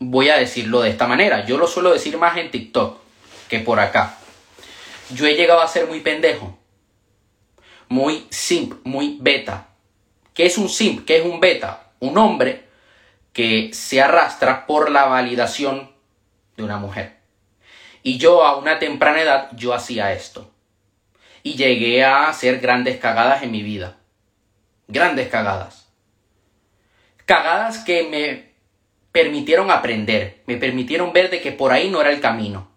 voy 0.00 0.30
a 0.30 0.36
decirlo 0.36 0.80
de 0.80 0.90
esta 0.90 1.06
manera. 1.06 1.46
Yo 1.46 1.56
lo 1.56 1.68
suelo 1.68 1.92
decir 1.92 2.18
más 2.18 2.36
en 2.36 2.50
TikTok 2.50 2.98
que 3.48 3.60
por 3.60 3.78
acá. 3.78 4.18
Yo 5.10 5.26
he 5.26 5.36
llegado 5.36 5.60
a 5.60 5.68
ser 5.68 5.86
muy 5.86 6.00
pendejo. 6.00 6.58
Muy 7.88 8.26
simp, 8.30 8.84
muy 8.84 9.18
beta. 9.20 9.68
¿Qué 10.34 10.46
es 10.46 10.58
un 10.58 10.68
simp? 10.68 11.04
¿Qué 11.06 11.18
es 11.18 11.24
un 11.24 11.38
beta? 11.38 11.92
Un 12.00 12.18
hombre 12.18 12.63
que 13.34 13.74
se 13.74 14.00
arrastra 14.00 14.64
por 14.64 14.90
la 14.90 15.04
validación 15.04 15.90
de 16.56 16.62
una 16.62 16.78
mujer. 16.78 17.18
Y 18.02 18.16
yo 18.16 18.46
a 18.46 18.56
una 18.56 18.78
temprana 18.78 19.20
edad 19.20 19.50
yo 19.52 19.74
hacía 19.74 20.12
esto. 20.12 20.50
Y 21.42 21.56
llegué 21.56 22.04
a 22.04 22.28
hacer 22.28 22.60
grandes 22.60 22.98
cagadas 22.98 23.42
en 23.42 23.50
mi 23.50 23.62
vida. 23.62 23.98
Grandes 24.86 25.28
cagadas. 25.28 25.88
Cagadas 27.26 27.78
que 27.78 28.04
me 28.04 28.54
permitieron 29.10 29.70
aprender, 29.70 30.42
me 30.46 30.56
permitieron 30.56 31.12
ver 31.12 31.28
de 31.28 31.40
que 31.40 31.52
por 31.52 31.72
ahí 31.72 31.90
no 31.90 32.00
era 32.00 32.10
el 32.10 32.20
camino. 32.20 32.70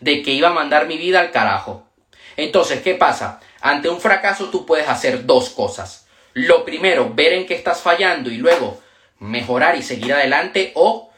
De 0.00 0.22
que 0.22 0.30
iba 0.30 0.48
a 0.48 0.54
mandar 0.54 0.86
mi 0.86 0.96
vida 0.96 1.20
al 1.20 1.32
carajo. 1.32 1.88
Entonces, 2.36 2.82
¿qué 2.82 2.94
pasa? 2.94 3.40
Ante 3.60 3.88
un 3.88 4.00
fracaso 4.00 4.50
tú 4.50 4.64
puedes 4.64 4.88
hacer 4.88 5.26
dos 5.26 5.50
cosas. 5.50 6.06
Lo 6.34 6.64
primero, 6.64 7.12
ver 7.14 7.32
en 7.32 7.46
qué 7.46 7.54
estás 7.54 7.80
fallando 7.80 8.30
y 8.30 8.36
luego 8.36 8.80
mejorar 9.18 9.76
y 9.76 9.82
seguir 9.82 10.12
adelante 10.12 10.72
o 10.74 11.10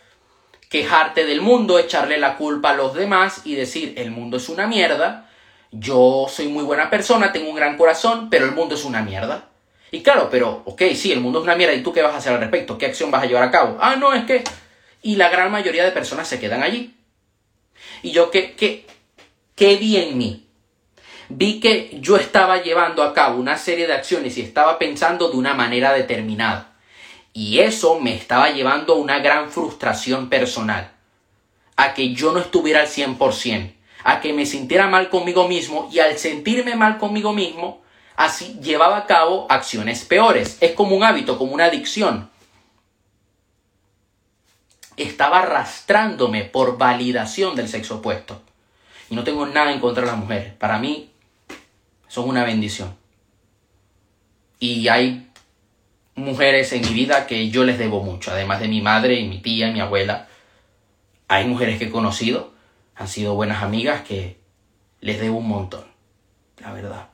quejarte 0.69 1.25
del 1.25 1.41
mundo, 1.41 1.79
echarle 1.79 2.19
la 2.19 2.37
culpa 2.37 2.71
a 2.71 2.75
los 2.75 2.95
demás 2.95 3.43
y 3.45 3.55
decir 3.55 3.95
el 3.97 4.11
mundo 4.11 4.37
es 4.37 4.49
una 4.49 4.67
mierda, 4.67 5.29
yo 5.71 6.27
soy 6.29 6.49
muy 6.49 6.65
buena 6.65 6.91
persona, 6.91 7.33
tengo 7.33 7.51
un 7.51 7.57
gran 7.57 7.77
corazón, 7.77 8.29
pero 8.31 8.45
el 8.45 8.53
mundo 8.53 8.75
es 8.75 8.85
una 8.85 9.03
mierda. 9.03 9.49
Y 9.91 10.03
claro, 10.03 10.29
pero, 10.31 10.63
ok, 10.67 10.83
sí, 10.95 11.13
el 11.13 11.21
mundo 11.21 11.39
es 11.39 11.45
una 11.45 11.57
mierda, 11.57 11.75
¿y 11.75 11.83
tú 11.83 11.93
qué 11.93 12.03
vas 12.03 12.15
a 12.15 12.19
hacer 12.19 12.35
al 12.35 12.41
respecto? 12.41 12.77
¿Qué 12.77 12.87
acción 12.87 13.11
vas 13.11 13.23
a 13.23 13.27
llevar 13.27 13.45
a 13.45 13.51
cabo? 13.51 13.79
Ah, 13.81 13.97
no, 13.97 14.13
es 14.13 14.25
que... 14.25 14.45
Y 15.01 15.17
la 15.17 15.29
gran 15.29 15.51
mayoría 15.51 15.85
de 15.85 15.93
personas 15.93 16.29
se 16.29 16.41
quedan 16.41 16.63
allí. 16.63 16.95
Y 18.03 18.11
yo, 18.11 18.31
¿qué, 18.31 18.55
qué, 18.55 18.87
qué 19.55 19.77
vi 19.77 19.97
en 19.97 20.19
mí? 20.19 20.47
Vi 21.31 21.61
que 21.61 21.99
yo 22.01 22.17
estaba 22.17 22.63
llevando 22.63 23.03
a 23.03 23.15
cabo 23.15 23.39
una 23.39 23.57
serie 23.57 23.87
de 23.87 23.95
acciones 23.95 24.37
y 24.37 24.43
estaba 24.43 24.79
pensando 24.79 25.31
de 25.31 25.37
una 25.37 25.55
manera 25.55 25.93
determinada. 25.93 26.78
Y 27.39 27.61
eso 27.61 28.01
me 28.01 28.17
estaba 28.17 28.51
llevando 28.51 28.95
a 28.95 28.97
una 28.97 29.21
gran 29.21 29.49
frustración 29.53 30.29
personal, 30.29 30.91
a 31.77 31.95
que 31.95 32.13
yo 32.13 32.33
no 32.33 32.41
estuviera 32.41 32.81
al 32.81 32.89
100%, 32.89 33.75
a 34.03 34.21
que 34.21 34.33
me 34.33 34.45
sintiera 34.45 34.89
mal 34.89 35.09
conmigo 35.09 35.47
mismo 35.47 35.89
y 35.93 36.01
al 36.01 36.19
sentirme 36.19 36.75
mal 36.75 36.99
conmigo 36.99 37.33
mismo, 37.33 37.81
así 38.17 38.59
llevaba 38.61 38.97
a 38.97 39.07
cabo 39.07 39.47
acciones 39.51 40.05
peores. 40.05 40.59
Es 40.61 40.73
como 40.73 40.97
un 40.97 41.05
hábito, 41.05 41.39
como 41.39 41.53
una 41.53 41.67
adicción. 41.67 42.29
Estaba 44.97 45.39
arrastrándome 45.39 46.43
por 46.43 46.77
validación 46.77 47.55
del 47.55 47.69
sexo 47.69 47.99
opuesto. 47.99 48.43
Y 49.11 49.15
no 49.15 49.23
tengo 49.23 49.47
nada 49.47 49.71
en 49.71 49.79
contra 49.79 50.03
de 50.03 50.11
las 50.11 50.19
mujeres. 50.19 50.55
Para 50.55 50.81
mí 50.81 51.13
son 52.09 52.29
una 52.29 52.43
bendición. 52.43 52.97
Y 54.59 54.89
hay 54.89 55.28
mujeres 56.19 56.73
en 56.73 56.83
mi 56.83 56.93
vida 56.93 57.27
que 57.27 57.51
yo 57.51 57.65
les 57.65 57.79
debo 57.79 58.03
mucho, 58.03 58.31
además 58.31 58.61
de 58.61 58.69
mi 58.69 58.81
madre 58.81 59.15
y 59.15 59.29
mi 59.29 59.39
tía 59.39 59.69
y 59.69 59.73
mi 59.73 59.81
abuela. 59.81 60.29
Hay 61.29 61.47
mujeres 61.47 61.79
que 61.79 61.87
he 61.87 61.91
conocido, 61.91 62.53
han 62.95 63.09
sido 63.09 63.35
buenas 63.35 63.63
amigas 63.63 64.03
que 64.03 64.39
Les 65.01 65.21
debo 65.21 65.39
un 65.39 65.47
montón, 65.47 65.85
la 66.59 66.73
verdad. 66.73 67.11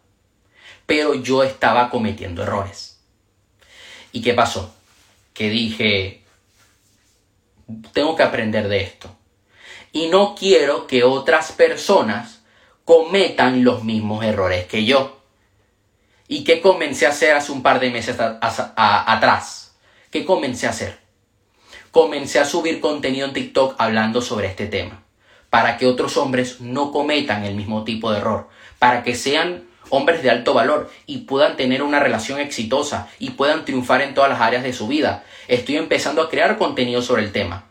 Pero 0.87 1.15
yo 1.15 1.43
estaba 1.43 1.91
cometiendo 1.91 2.43
errores. 2.43 2.99
¿Y 4.11 4.23
qué 4.23 4.33
pasó? 4.33 4.75
Que 5.35 5.51
dije, 5.51 6.23
tengo 7.93 8.17
que 8.17 8.23
aprender 8.23 8.69
de 8.69 8.81
esto. 8.83 9.15
Y 9.93 10.09
no 10.09 10.35
quiero 10.35 10.87
que 10.87 11.05
otras 11.05 11.53
personas 11.53 12.43
cometan 12.85 13.65
los 13.65 13.85
mismos 13.85 14.25
errores 14.25 14.67
que 14.67 14.85
yo. 14.85 15.21
¿Y 16.27 16.45
qué 16.45 16.61
comencé 16.61 17.07
a 17.07 17.11
hacer 17.11 17.35
hace 17.35 17.53
un 17.53 17.63
par 17.63 17.81
de 17.81 17.91
meses 17.91 18.17
atrás? 18.19 19.77
¿Qué 20.11 20.25
comencé 20.25 20.67
a 20.67 20.71
hacer? 20.71 20.99
Comencé 21.91 22.41
a 22.41 22.45
subir 22.45 22.81
contenido 22.81 23.27
en 23.27 23.35
TikTok 23.35 23.75
hablando 23.79 24.23
sobre 24.23 24.49
este 24.49 24.67
tema, 24.67 25.05
para 25.51 25.77
que 25.77 25.87
otros 25.87 26.17
hombres 26.17 26.61
no 26.61 26.93
cometan 26.93 27.45
el 27.45 27.55
mismo 27.55 27.85
tipo 27.85 28.11
de 28.11 28.19
error, 28.19 28.49
para 28.79 29.03
que 29.03 29.15
sean 29.15 29.65
hombres 29.91 30.23
de 30.23 30.31
alto 30.31 30.55
valor 30.55 30.91
y 31.07 31.19
puedan 31.19 31.57
tener 31.57 31.83
una 31.83 32.01
relación 32.01 32.41
exitosa 32.41 33.09
y 33.19 33.31
puedan 33.31 33.65
triunfar 33.65 34.01
en 34.01 34.15
todas 34.15 34.31
las 34.31 34.41
áreas 34.41 34.63
de 34.63 34.73
su 34.73 34.89
vida. 34.89 35.25
Estoy 35.47 35.77
empezando 35.77 36.23
a 36.23 36.31
crear 36.31 36.57
contenido 36.57 37.03
sobre 37.03 37.23
el 37.23 37.33
tema. 37.33 37.67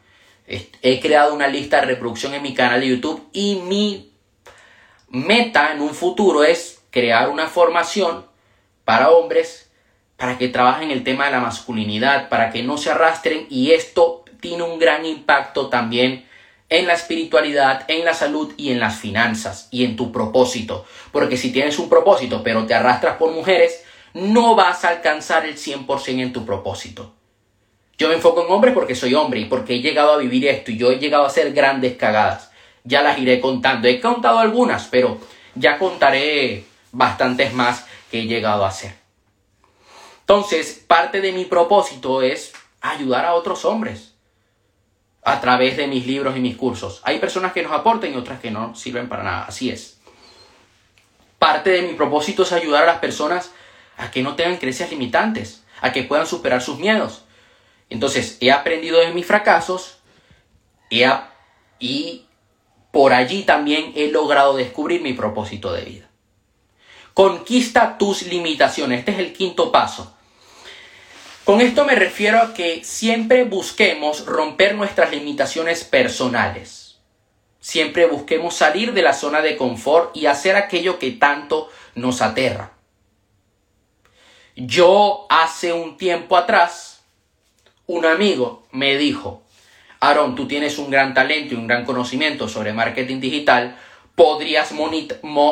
He 0.45 1.00
creado 1.00 1.33
una 1.33 1.48
lista 1.48 1.81
de 1.81 1.88
reproducción 1.88 2.33
en 2.33 2.43
mi 2.43 2.53
canal 2.53 2.81
de 2.81 2.89
YouTube 2.89 3.29
y 3.33 3.55
mi 3.55 4.13
meta 5.10 5.74
en 5.74 5.81
un 5.81 5.95
futuro 5.95 6.43
es 6.43 6.83
crear 6.91 7.29
una 7.29 7.48
formación 7.48 8.25
para 8.86 9.10
hombres 9.10 9.70
para 10.18 10.38
que 10.38 10.48
trabajen 10.48 10.92
el 10.92 11.04
tema 11.04 11.25
de 11.25 11.32
la 11.32 11.40
masculinidad, 11.40 12.30
para 12.30 12.50
que 12.50 12.63
no 12.63 12.78
se 12.78 12.92
arrastren 12.92 13.46
y 13.50 13.72
esto 13.72 14.24
tiene 14.40 14.63
un 14.63 14.80
gran 14.80 15.06
impacto 15.06 15.68
también 15.68 16.25
en 16.70 16.88
la 16.88 16.94
espiritualidad, 16.94 17.84
en 17.90 18.06
la 18.06 18.13
salud 18.13 18.54
y 18.56 18.72
en 18.72 18.80
las 18.80 18.98
finanzas 18.98 19.68
y 19.70 19.84
en 19.84 19.96
tu 19.96 20.12
propósito. 20.12 20.86
Porque 21.12 21.36
si 21.38 21.52
tienes 21.52 21.78
un 21.78 21.90
propósito 21.90 22.42
pero 22.42 22.66
te 22.66 22.74
arrastras 22.74 23.18
por 23.18 23.32
mujeres, 23.32 23.84
no 24.13 24.56
vas 24.56 24.86
a 24.86 24.90
alcanzar 24.90 25.46
el 25.46 25.58
100% 25.58 26.22
en 26.22 26.34
tu 26.34 26.46
propósito. 26.46 27.13
Yo 27.98 28.08
me 28.08 28.16
enfoco 28.16 28.46
en 28.46 28.52
hombres 28.52 28.74
porque 28.74 28.96
soy 28.96 29.13
hombre 29.13 29.42
y 29.42 29.46
porque 29.46 29.75
he 29.75 29.82
llegado 29.82 30.13
a 30.13 30.18
vivir 30.18 30.48
esto 30.48 30.72
y 30.72 30.78
yo 30.78 30.92
he 30.92 31.00
llegado 31.00 31.25
a 31.25 31.28
hacer 31.28 31.54
grandes 31.54 31.98
cagadas. 31.98 32.52
Ya 32.84 33.02
las 33.02 33.20
iré 33.20 33.40
contando. 33.40 33.88
He 33.88 34.00
contado 34.00 34.40
algunas, 34.40 34.88
pero 34.88 35.20
ya 35.56 35.78
contaré 35.78 36.66
bastantes 36.92 37.54
más 37.54 37.86
que 38.13 38.20
he 38.20 38.27
llegado 38.27 38.63
a 38.63 38.67
hacer. 38.67 38.93
Entonces, 40.20 40.86
parte 40.86 41.20
de 41.20 41.32
mi 41.32 41.46
propósito 41.46 42.22
es 42.22 42.53
ayudar 42.79 43.25
a 43.25 43.34
otros 43.34 43.65
hombres 43.65 44.13
a 45.24 45.41
través 45.41 45.77
de 45.77 45.88
mis 45.88 46.05
libros 46.05 46.38
y 46.38 46.39
mis 46.39 46.55
cursos. 46.55 47.01
Hay 47.05 47.17
personas 47.17 47.53
que 47.53 47.63
nos 47.63 47.72
aportan 47.72 48.13
y 48.13 48.15
otras 48.15 48.39
que 48.39 48.51
no 48.51 48.75
sirven 48.75 49.10
para 49.10 49.24
nada. 49.24 49.46
Así 49.46 49.72
es. 49.72 49.98
Parte 51.39 51.72
de 51.72 51.82
mi 51.82 51.96
propósito 51.96 52.43
es 52.43 52.51
ayudar 52.51 52.84
a 52.84 52.86
las 52.86 53.00
personas 53.00 53.50
a 53.98 54.12
que 54.12 54.22
no 54.22 54.36
tengan 54.36 54.58
creencias 54.58 54.91
limitantes, 54.91 55.63
a 55.82 55.91
que 55.91 56.03
puedan 56.03 56.27
superar 56.27 56.62
sus 56.62 56.77
miedos. 56.77 57.24
Entonces, 57.89 58.38
he 58.41 58.51
aprendido 58.51 59.00
de 59.00 59.12
mis 59.12 59.25
fracasos 59.25 59.98
y 61.79 62.27
por 62.91 63.12
allí 63.12 63.41
también 63.41 63.91
he 63.96 64.12
logrado 64.12 64.55
descubrir 64.55 65.01
mi 65.01 65.13
propósito 65.13 65.74
de 65.74 65.82
vida. 65.84 66.12
Conquista 67.13 67.98
tus 67.98 68.24
limitaciones. 68.24 69.00
Este 69.00 69.12
es 69.12 69.20
el 69.20 69.34
quinto 69.34 69.72
paso. 69.72 70.15
Con 71.43 71.60
esto 71.60 71.84
me 71.86 71.96
refiero 71.96 72.39
a 72.41 72.53
que 72.53 72.84
siempre 72.84 73.43
busquemos 73.43 74.25
romper 74.25 74.75
nuestras 74.75 75.12
limitaciones 75.12 75.84
personales. 75.84 77.00
Siempre 77.60 78.08
busquemos 78.08 78.55
salir 78.55 78.93
de 78.93 79.01
la 79.01 79.13
zona 79.13 79.41
de 79.41 79.58
confort 79.58 80.15
y 80.15 80.25
hacer 80.25 80.55
aquello 80.55 81.00
que 81.00 81.12
tanto 81.12 81.70
nos 81.96 82.22
aterra. 82.22 82.74
Yo 84.55 85.27
hace 85.29 85.74
un 85.74 85.98
tiempo 85.98 86.38
atrás, 86.38 87.03
un 87.88 88.05
amigo 88.05 88.63
me 88.72 88.98
dijo, 88.98 89.43
Aaron, 90.00 90.35
tú 90.35 90.48
tienes 90.48 90.77
un 90.77 90.90
gran 90.90 91.14
talento 91.14 91.53
y 91.53 91.57
un 91.57 91.68
gran 91.68 91.85
conocimiento 91.85 92.48
sobre 92.48 92.72
marketing 92.72 93.20
digital, 93.20 93.77
podrías 94.16 94.72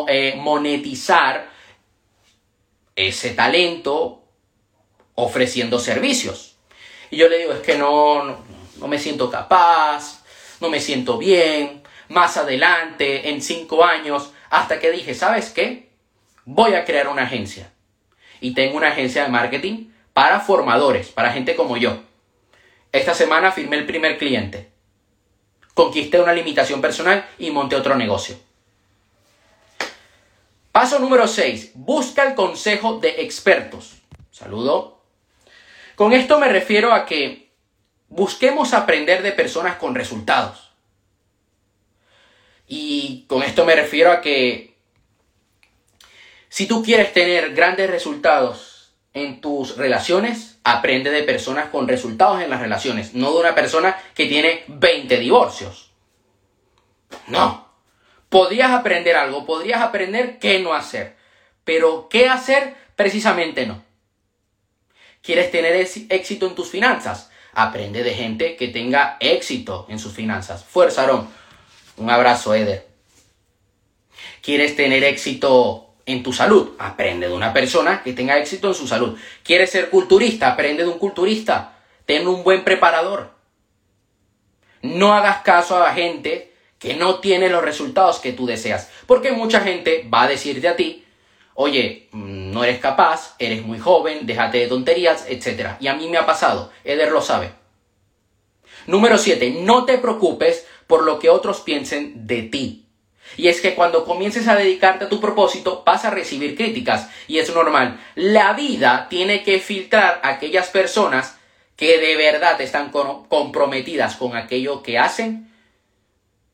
eh, 0.07 0.35
monetizar 0.37 1.50
ese 2.95 3.31
talento 3.31 4.23
ofreciendo 5.15 5.79
servicios. 5.79 6.57
Y 7.09 7.17
yo 7.17 7.27
le 7.27 7.39
digo, 7.39 7.53
es 7.53 7.59
que 7.59 7.77
no, 7.77 8.37
no, 8.79 8.87
me 8.87 8.99
siento 8.99 9.29
capaz, 9.29 10.23
no 10.59 10.69
me 10.69 10.79
siento 10.79 11.17
bien, 11.17 11.83
más 12.09 12.37
adelante, 12.37 13.29
en 13.29 13.41
cinco 13.41 13.83
años, 13.83 14.31
hasta 14.49 14.79
que 14.79 14.91
dije, 14.91 15.13
¿sabes 15.13 15.49
qué? 15.49 15.89
Voy 16.45 16.73
a 16.73 16.85
crear 16.85 17.07
una 17.07 17.23
agencia. 17.23 17.71
Y 18.39 18.53
tengo 18.53 18.77
una 18.77 18.89
agencia 18.89 19.23
de 19.23 19.29
marketing 19.29 19.91
para 20.13 20.39
formadores, 20.39 21.09
para 21.09 21.31
gente 21.31 21.55
como 21.55 21.77
yo. 21.77 22.01
Esta 22.91 23.13
semana 23.13 23.51
firmé 23.51 23.77
el 23.77 23.85
primer 23.85 24.17
cliente. 24.17 24.71
Conquisté 25.73 26.19
una 26.19 26.33
limitación 26.33 26.81
personal 26.81 27.25
y 27.37 27.51
monté 27.51 27.75
otro 27.75 27.95
negocio. 27.95 28.37
Paso 30.71 30.99
número 30.99 31.27
6. 31.27 31.71
Busca 31.75 32.23
el 32.23 32.35
consejo 32.35 32.99
de 32.99 33.21
expertos. 33.21 33.97
Saludo. 34.31 35.01
Con 35.95 36.13
esto 36.13 36.39
me 36.39 36.47
refiero 36.47 36.93
a 36.93 37.05
que 37.05 37.51
busquemos 38.07 38.73
aprender 38.73 39.21
de 39.21 39.31
personas 39.33 39.75
con 39.75 39.95
resultados. 39.95 40.71
Y 42.67 43.25
con 43.27 43.43
esto 43.43 43.65
me 43.65 43.75
refiero 43.75 44.11
a 44.11 44.21
que 44.21 44.77
si 46.47 46.67
tú 46.67 46.83
quieres 46.83 47.11
tener 47.13 47.53
grandes 47.53 47.89
resultados 47.89 48.93
en 49.13 49.41
tus 49.41 49.75
relaciones, 49.77 50.59
aprende 50.63 51.11
de 51.11 51.23
personas 51.23 51.69
con 51.69 51.87
resultados 51.87 52.41
en 52.41 52.49
las 52.49 52.61
relaciones, 52.61 53.13
no 53.13 53.33
de 53.33 53.39
una 53.39 53.55
persona 53.55 53.97
que 54.15 54.25
tiene 54.25 54.63
20 54.67 55.17
divorcios. 55.17 55.91
No. 57.27 57.70
Podrías 58.31 58.71
aprender 58.71 59.17
algo, 59.17 59.45
podrías 59.45 59.81
aprender 59.81 60.39
qué 60.39 60.59
no 60.59 60.73
hacer, 60.73 61.17
pero 61.65 62.07
qué 62.07 62.29
hacer 62.29 62.77
precisamente 62.95 63.65
no. 63.65 63.83
¿Quieres 65.21 65.51
tener 65.51 65.75
éxito 65.75 66.47
en 66.47 66.55
tus 66.55 66.69
finanzas? 66.69 67.29
Aprende 67.51 68.03
de 68.03 68.13
gente 68.13 68.55
que 68.55 68.69
tenga 68.69 69.17
éxito 69.19 69.85
en 69.89 69.99
sus 69.99 70.13
finanzas. 70.13 70.63
Fuerza, 70.63 71.03
Aaron. 71.03 71.27
Un 71.97 72.09
abrazo, 72.09 72.55
Eder. 72.55 72.87
¿Quieres 74.41 74.77
tener 74.77 75.03
éxito 75.03 75.95
en 76.05 76.23
tu 76.23 76.31
salud? 76.31 76.75
Aprende 76.79 77.27
de 77.27 77.33
una 77.33 77.51
persona 77.51 78.01
que 78.01 78.13
tenga 78.13 78.37
éxito 78.37 78.69
en 78.69 78.75
su 78.75 78.87
salud. 78.87 79.19
¿Quieres 79.43 79.71
ser 79.71 79.89
culturista? 79.89 80.53
Aprende 80.53 80.83
de 80.83 80.89
un 80.89 80.99
culturista. 80.99 81.79
Ten 82.05 82.25
un 82.29 82.45
buen 82.45 82.63
preparador. 82.63 83.35
No 84.83 85.13
hagas 85.13 85.41
caso 85.41 85.75
a 85.75 85.81
la 85.81 85.93
gente 85.93 86.50
que 86.81 86.95
no 86.95 87.19
tiene 87.19 87.47
los 87.47 87.63
resultados 87.63 88.19
que 88.19 88.33
tú 88.33 88.47
deseas. 88.47 88.89
Porque 89.05 89.31
mucha 89.31 89.61
gente 89.61 90.09
va 90.11 90.23
a 90.23 90.27
decirte 90.27 90.67
a 90.67 90.75
ti, 90.75 91.05
oye, 91.53 92.09
mm, 92.11 92.51
no 92.51 92.63
eres 92.63 92.79
capaz, 92.79 93.35
eres 93.37 93.63
muy 93.63 93.77
joven, 93.77 94.25
déjate 94.25 94.57
de 94.57 94.67
tonterías, 94.67 95.25
etc. 95.29 95.75
Y 95.79 95.87
a 95.87 95.93
mí 95.93 96.09
me 96.09 96.17
ha 96.17 96.25
pasado, 96.25 96.71
Eder 96.83 97.11
lo 97.11 97.21
sabe. 97.21 97.51
Número 98.87 99.19
7, 99.19 99.57
no 99.61 99.85
te 99.85 99.99
preocupes 99.99 100.65
por 100.87 101.03
lo 101.03 101.19
que 101.19 101.29
otros 101.29 101.61
piensen 101.61 102.25
de 102.25 102.41
ti. 102.41 102.87
Y 103.37 103.47
es 103.47 103.61
que 103.61 103.75
cuando 103.75 104.03
comiences 104.03 104.47
a 104.47 104.55
dedicarte 104.55 105.05
a 105.05 105.09
tu 105.09 105.21
propósito 105.21 105.83
vas 105.85 106.03
a 106.03 106.09
recibir 106.09 106.57
críticas 106.57 107.09
y 107.27 107.37
es 107.37 107.53
normal. 107.53 107.99
La 108.15 108.53
vida 108.53 109.05
tiene 109.07 109.43
que 109.43 109.59
filtrar 109.59 110.19
a 110.23 110.29
aquellas 110.29 110.69
personas 110.69 111.37
que 111.75 111.99
de 111.99 112.17
verdad 112.17 112.59
están 112.59 112.91
comprometidas 112.91 114.15
con 114.15 114.35
aquello 114.35 114.81
que 114.81 114.97
hacen 114.97 115.50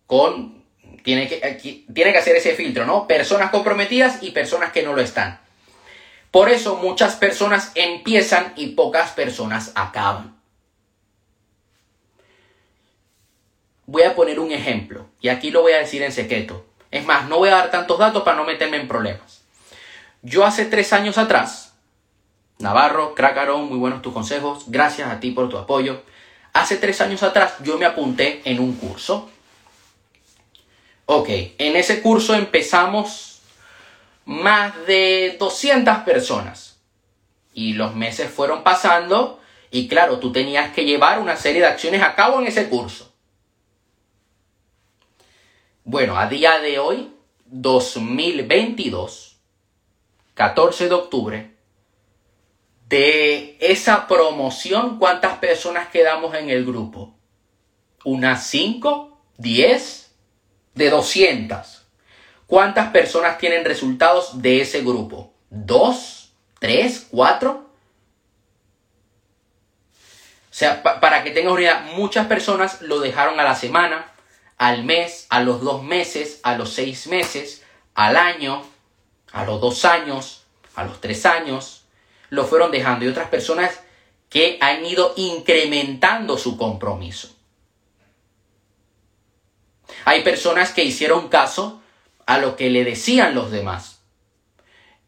con 0.07 0.57
tiene 1.03 1.27
que, 1.27 1.85
tiene 1.93 2.11
que 2.11 2.17
hacer 2.17 2.35
ese 2.35 2.55
filtro, 2.55 2.85
¿no? 2.85 3.07
Personas 3.07 3.51
comprometidas 3.51 4.23
y 4.23 4.31
personas 4.31 4.71
que 4.71 4.83
no 4.83 4.93
lo 4.93 5.01
están. 5.01 5.39
Por 6.31 6.49
eso 6.49 6.75
muchas 6.75 7.15
personas 7.15 7.71
empiezan 7.75 8.53
y 8.55 8.67
pocas 8.69 9.11
personas 9.11 9.71
acaban. 9.75 10.35
Voy 13.85 14.03
a 14.03 14.15
poner 14.15 14.39
un 14.39 14.51
ejemplo 14.51 15.07
y 15.21 15.29
aquí 15.29 15.49
lo 15.49 15.61
voy 15.61 15.71
a 15.71 15.79
decir 15.79 16.03
en 16.03 16.11
secreto. 16.11 16.65
Es 16.91 17.05
más, 17.05 17.29
no 17.29 17.37
voy 17.37 17.49
a 17.49 17.55
dar 17.55 17.71
tantos 17.71 17.99
datos 17.99 18.23
para 18.23 18.35
no 18.35 18.43
meterme 18.43 18.77
en 18.77 18.87
problemas. 18.87 19.43
Yo 20.21 20.45
hace 20.45 20.65
tres 20.65 20.91
años 20.91 21.17
atrás, 21.17 21.73
Navarro, 22.59 23.15
Crácaro, 23.15 23.59
muy 23.59 23.77
buenos 23.77 24.01
tus 24.01 24.13
consejos, 24.13 24.65
gracias 24.67 25.09
a 25.09 25.19
ti 25.21 25.31
por 25.31 25.47
tu 25.47 25.57
apoyo. 25.57 26.01
Hace 26.51 26.75
tres 26.75 26.99
años 26.99 27.23
atrás 27.23 27.53
yo 27.63 27.77
me 27.77 27.85
apunté 27.85 28.41
en 28.43 28.59
un 28.59 28.75
curso 28.75 29.31
Ok, 31.09 31.29
en 31.29 31.77
ese 31.77 32.01
curso 32.01 32.35
empezamos 32.35 33.39
más 34.25 34.85
de 34.85 35.37
200 35.39 35.99
personas. 35.99 36.81
Y 37.53 37.73
los 37.73 37.95
meses 37.95 38.29
fueron 38.29 38.61
pasando 38.61 39.39
y 39.71 39.87
claro, 39.87 40.19
tú 40.19 40.33
tenías 40.33 40.73
que 40.73 40.83
llevar 40.83 41.19
una 41.19 41.37
serie 41.37 41.61
de 41.61 41.67
acciones 41.67 42.03
a 42.03 42.13
cabo 42.13 42.41
en 42.41 42.47
ese 42.47 42.67
curso. 42.67 43.13
Bueno, 45.85 46.17
a 46.17 46.27
día 46.27 46.59
de 46.59 46.77
hoy 46.77 47.13
2022, 47.45 49.37
14 50.33 50.89
de 50.89 50.93
octubre, 50.93 51.55
de 52.89 53.57
esa 53.61 54.09
promoción, 54.09 54.99
¿cuántas 54.99 55.37
personas 55.37 55.87
quedamos 55.87 56.35
en 56.35 56.49
el 56.49 56.65
grupo? 56.65 57.15
¿Unas 58.03 58.45
5? 58.47 59.17
¿10? 59.37 60.06
De 60.77 60.89
200. 60.89 61.83
¿Cuántas 62.45 62.91
personas 62.91 63.37
tienen 63.37 63.65
resultados 63.65 64.41
de 64.41 64.61
ese 64.61 64.81
grupo? 64.81 65.33
¿Dos? 65.49 66.31
¿Tres? 66.59 67.07
¿Cuatro? 67.09 67.69
O 70.49 70.53
sea, 70.57 70.81
para 70.81 71.23
que 71.23 71.31
tengas 71.31 71.51
una 71.51 71.61
idea, 71.61 71.91
muchas 71.95 72.27
personas 72.27 72.81
lo 72.81 72.99
dejaron 72.99 73.39
a 73.39 73.43
la 73.43 73.53
semana, 73.53 74.11
al 74.57 74.83
mes, 74.83 75.27
a 75.29 75.41
los 75.41 75.61
dos 75.61 75.83
meses, 75.83 76.39
a 76.43 76.57
los 76.57 76.73
seis 76.73 77.07
meses, 77.07 77.63
al 77.93 78.15
año, 78.15 78.63
a 79.31 79.45
los 79.45 79.61
dos 79.61 79.85
años, 79.85 80.45
a 80.75 80.83
los 80.83 81.01
tres 81.01 81.25
años, 81.25 81.85
lo 82.29 82.45
fueron 82.45 82.71
dejando. 82.71 83.05
Y 83.05 83.09
otras 83.09 83.29
personas 83.29 83.79
que 84.29 84.57
han 84.61 84.85
ido 84.85 85.13
incrementando 85.15 86.37
su 86.37 86.57
compromiso. 86.57 87.36
Hay 90.05 90.23
personas 90.23 90.71
que 90.71 90.83
hicieron 90.83 91.29
caso 91.29 91.81
a 92.25 92.37
lo 92.37 92.55
que 92.55 92.69
le 92.69 92.83
decían 92.83 93.35
los 93.35 93.51
demás. 93.51 93.99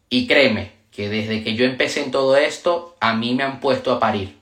Y 0.09 0.27
créeme 0.27 0.73
que 0.91 1.09
desde 1.09 1.43
que 1.43 1.55
yo 1.55 1.65
empecé 1.65 2.03
en 2.03 2.11
todo 2.11 2.35
esto, 2.35 2.95
a 2.99 3.13
mí 3.13 3.35
me 3.35 3.43
han 3.43 3.59
puesto 3.59 3.91
a 3.91 3.99
parir. 3.99 4.37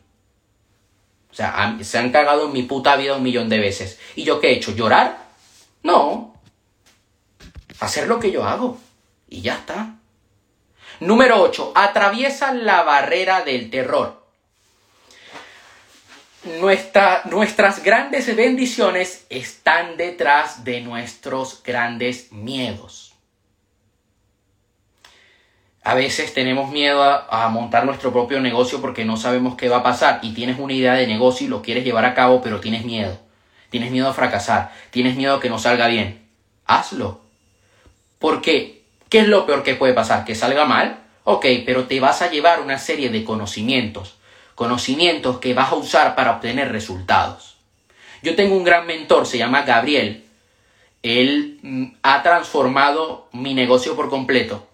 O 1.31 1.33
sea, 1.33 1.77
se 1.81 1.97
han 1.97 2.11
cagado 2.11 2.47
en 2.47 2.53
mi 2.53 2.63
puta 2.63 2.95
vida 2.95 3.15
un 3.15 3.23
millón 3.23 3.49
de 3.49 3.59
veces. 3.59 3.99
¿Y 4.15 4.23
yo 4.23 4.39
qué 4.39 4.49
he 4.49 4.55
hecho? 4.55 4.71
¿Llorar? 4.71 5.17
No. 5.83 6.33
Hacer 7.79 8.07
lo 8.07 8.19
que 8.19 8.31
yo 8.31 8.43
hago. 8.43 8.79
Y 9.29 9.41
ya 9.41 9.55
está. 9.55 9.97
Número 10.99 11.41
8. 11.41 11.73
Atraviesa 11.75 12.53
la 12.53 12.83
barrera 12.83 13.41
del 13.41 13.69
terror. 13.69 14.26
Nuestras 16.59 17.83
grandes 17.83 18.35
bendiciones 18.35 19.25
están 19.29 19.97
detrás 19.97 20.63
de 20.63 20.81
nuestros 20.81 21.61
grandes 21.63 22.31
miedos. 22.31 23.13
A 25.87 25.93
veces 25.93 26.33
tenemos 26.33 26.69
miedo 26.69 27.01
a, 27.01 27.47
montar 27.47 27.85
nuestro 27.85 28.11
propio 28.11 28.41
negocio 28.41 28.81
porque 28.81 29.05
no 29.05 29.15
sabemos 29.15 29.55
qué 29.55 29.69
va 29.69 29.77
a 29.77 29.83
pasar 29.83 30.19
y 30.21 30.33
tienes 30.33 30.59
una 30.59 30.73
idea 30.73 30.95
de 30.95 31.07
negocio 31.07 31.47
y 31.47 31.49
lo 31.49 31.61
quieres 31.61 31.85
llevar 31.85 32.03
a 32.03 32.13
cabo, 32.13 32.41
pero 32.41 32.59
tienes 32.59 32.83
miedo. 32.83 33.17
Tienes 33.69 33.89
miedo 33.91 34.09
a 34.09 34.13
fracasar, 34.13 34.73
tienes 34.91 35.15
miedo 35.15 35.35
a 35.35 35.39
que 35.39 35.49
no 35.49 35.59
salga 35.59 35.87
bien. 35.87 36.27
Hazlo. 36.65 37.21
¿Por 38.19 38.41
qué? 38.41 38.83
¿Qué 39.07 39.19
es 39.19 39.29
lo 39.29 39.45
peor 39.45 39.63
que 39.63 39.75
puede 39.75 39.93
pasar? 39.93 40.25
¿Que 40.25 40.35
salga 40.35 40.65
mal? 40.65 40.99
Ok, 41.23 41.45
pero 41.65 41.85
te 41.85 42.01
vas 42.01 42.21
a 42.21 42.29
llevar 42.29 42.59
una 42.59 42.79
serie 42.79 43.09
de 43.09 43.23
conocimientos. 43.23 44.16
Conocimientos 44.57 45.37
que 45.37 45.53
vas 45.53 45.71
a 45.71 45.75
usar 45.75 46.15
para 46.15 46.31
obtener 46.31 46.71
resultados. 46.71 47.57
Yo 48.23 48.35
tengo 48.35 48.57
un 48.57 48.63
gran 48.63 48.87
mentor, 48.87 49.27
se 49.27 49.37
llama 49.37 49.61
Gabriel. 49.61 50.25
Él 51.03 51.59
mm, 51.61 51.85
ha 52.01 52.23
transformado 52.23 53.29
mi 53.33 53.53
negocio 53.53 53.95
por 53.95 54.09
completo 54.09 54.67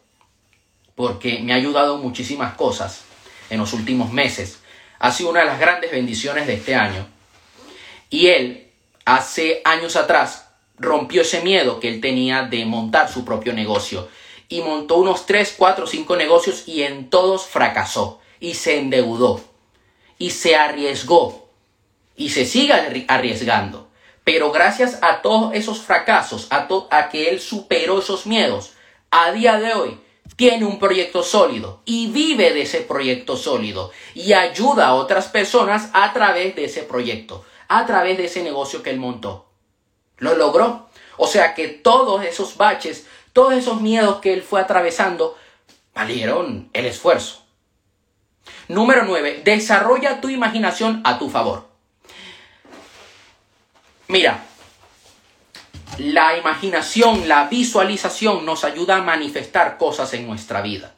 porque 0.96 1.40
me 1.40 1.52
ha 1.52 1.58
ayudado 1.58 1.98
muchísimas 1.98 2.54
cosas 2.56 3.02
en 3.50 3.60
los 3.60 3.74
últimos 3.74 4.14
meses. 4.14 4.60
Ha 5.00 5.12
sido 5.12 5.32
una 5.32 5.42
de 5.42 5.48
las 5.48 5.60
grandes 5.60 5.92
bendiciones 5.92 6.48
de 6.48 6.54
este 6.54 6.76
año. 6.76 7.06
Y 8.10 8.28
él, 8.28 8.70
hace 9.04 9.62
años 9.66 9.98
atrás, 9.98 10.48
rompió 10.78 11.24
ese 11.24 11.42
miedo 11.42 11.82
que 11.82 11.90
él 11.90 12.00
tenía 12.00 12.44
de 12.44 12.64
montar 12.64 13.12
su 13.12 13.26
propio 13.26 13.52
negocio. 13.52 14.08
Y 14.48 14.62
montó 14.62 14.96
unos 14.96 15.26
3, 15.26 15.56
4, 15.58 15.88
5 15.88 16.16
negocios 16.16 16.64
y 16.68 16.84
en 16.84 17.10
todos 17.10 17.46
fracasó. 17.46 18.22
Y 18.40 18.54
se 18.54 18.78
endeudó. 18.78 19.53
Y 20.24 20.30
se 20.30 20.56
arriesgó. 20.56 21.50
Y 22.16 22.30
se 22.30 22.46
sigue 22.46 22.72
arriesgando. 23.10 23.90
Pero 24.24 24.54
gracias 24.54 25.00
a 25.02 25.22
todos 25.22 25.54
esos 25.54 25.82
fracasos, 25.82 26.48
a, 26.50 26.70
a 26.92 27.10
que 27.10 27.28
él 27.28 27.42
superó 27.42 28.00
esos 28.00 28.26
miedos, 28.26 28.72
a 29.12 29.34
día 29.34 29.60
de 29.60 29.74
hoy 29.74 30.00
tiene 30.38 30.64
un 30.64 30.80
proyecto 30.80 31.24
sólido 31.24 31.82
y 31.84 32.08
vive 32.08 32.54
de 32.54 32.62
ese 32.62 32.80
proyecto 32.80 33.36
sólido 33.36 33.92
y 34.14 34.32
ayuda 34.32 34.88
a 34.88 34.96
otras 34.96 35.28
personas 35.28 35.90
a 35.92 36.14
través 36.14 36.56
de 36.56 36.64
ese 36.64 36.84
proyecto, 36.84 37.44
a 37.68 37.86
través 37.86 38.18
de 38.18 38.28
ese 38.28 38.44
negocio 38.44 38.82
que 38.82 38.92
él 38.92 39.00
montó. 39.00 39.50
Lo 40.20 40.38
logró. 40.38 40.88
O 41.18 41.28
sea 41.28 41.54
que 41.54 41.68
todos 41.68 42.24
esos 42.24 42.56
baches, 42.56 43.08
todos 43.34 43.56
esos 43.56 43.82
miedos 43.82 44.22
que 44.22 44.32
él 44.32 44.42
fue 44.42 44.62
atravesando, 44.62 45.38
valieron 45.94 46.70
el 46.72 46.86
esfuerzo. 46.86 47.43
Número 48.68 49.04
9. 49.06 49.42
Desarrolla 49.44 50.22
tu 50.22 50.30
imaginación 50.30 51.02
a 51.04 51.20
tu 51.20 51.30
favor. 51.30 51.68
Mira, 54.08 54.44
la 55.98 56.38
imaginación, 56.38 57.28
la 57.28 57.48
visualización 57.48 58.46
nos 58.46 58.64
ayuda 58.64 58.98
a 58.98 59.02
manifestar 59.02 59.78
cosas 59.78 60.14
en 60.14 60.28
nuestra 60.28 60.62
vida. 60.62 60.96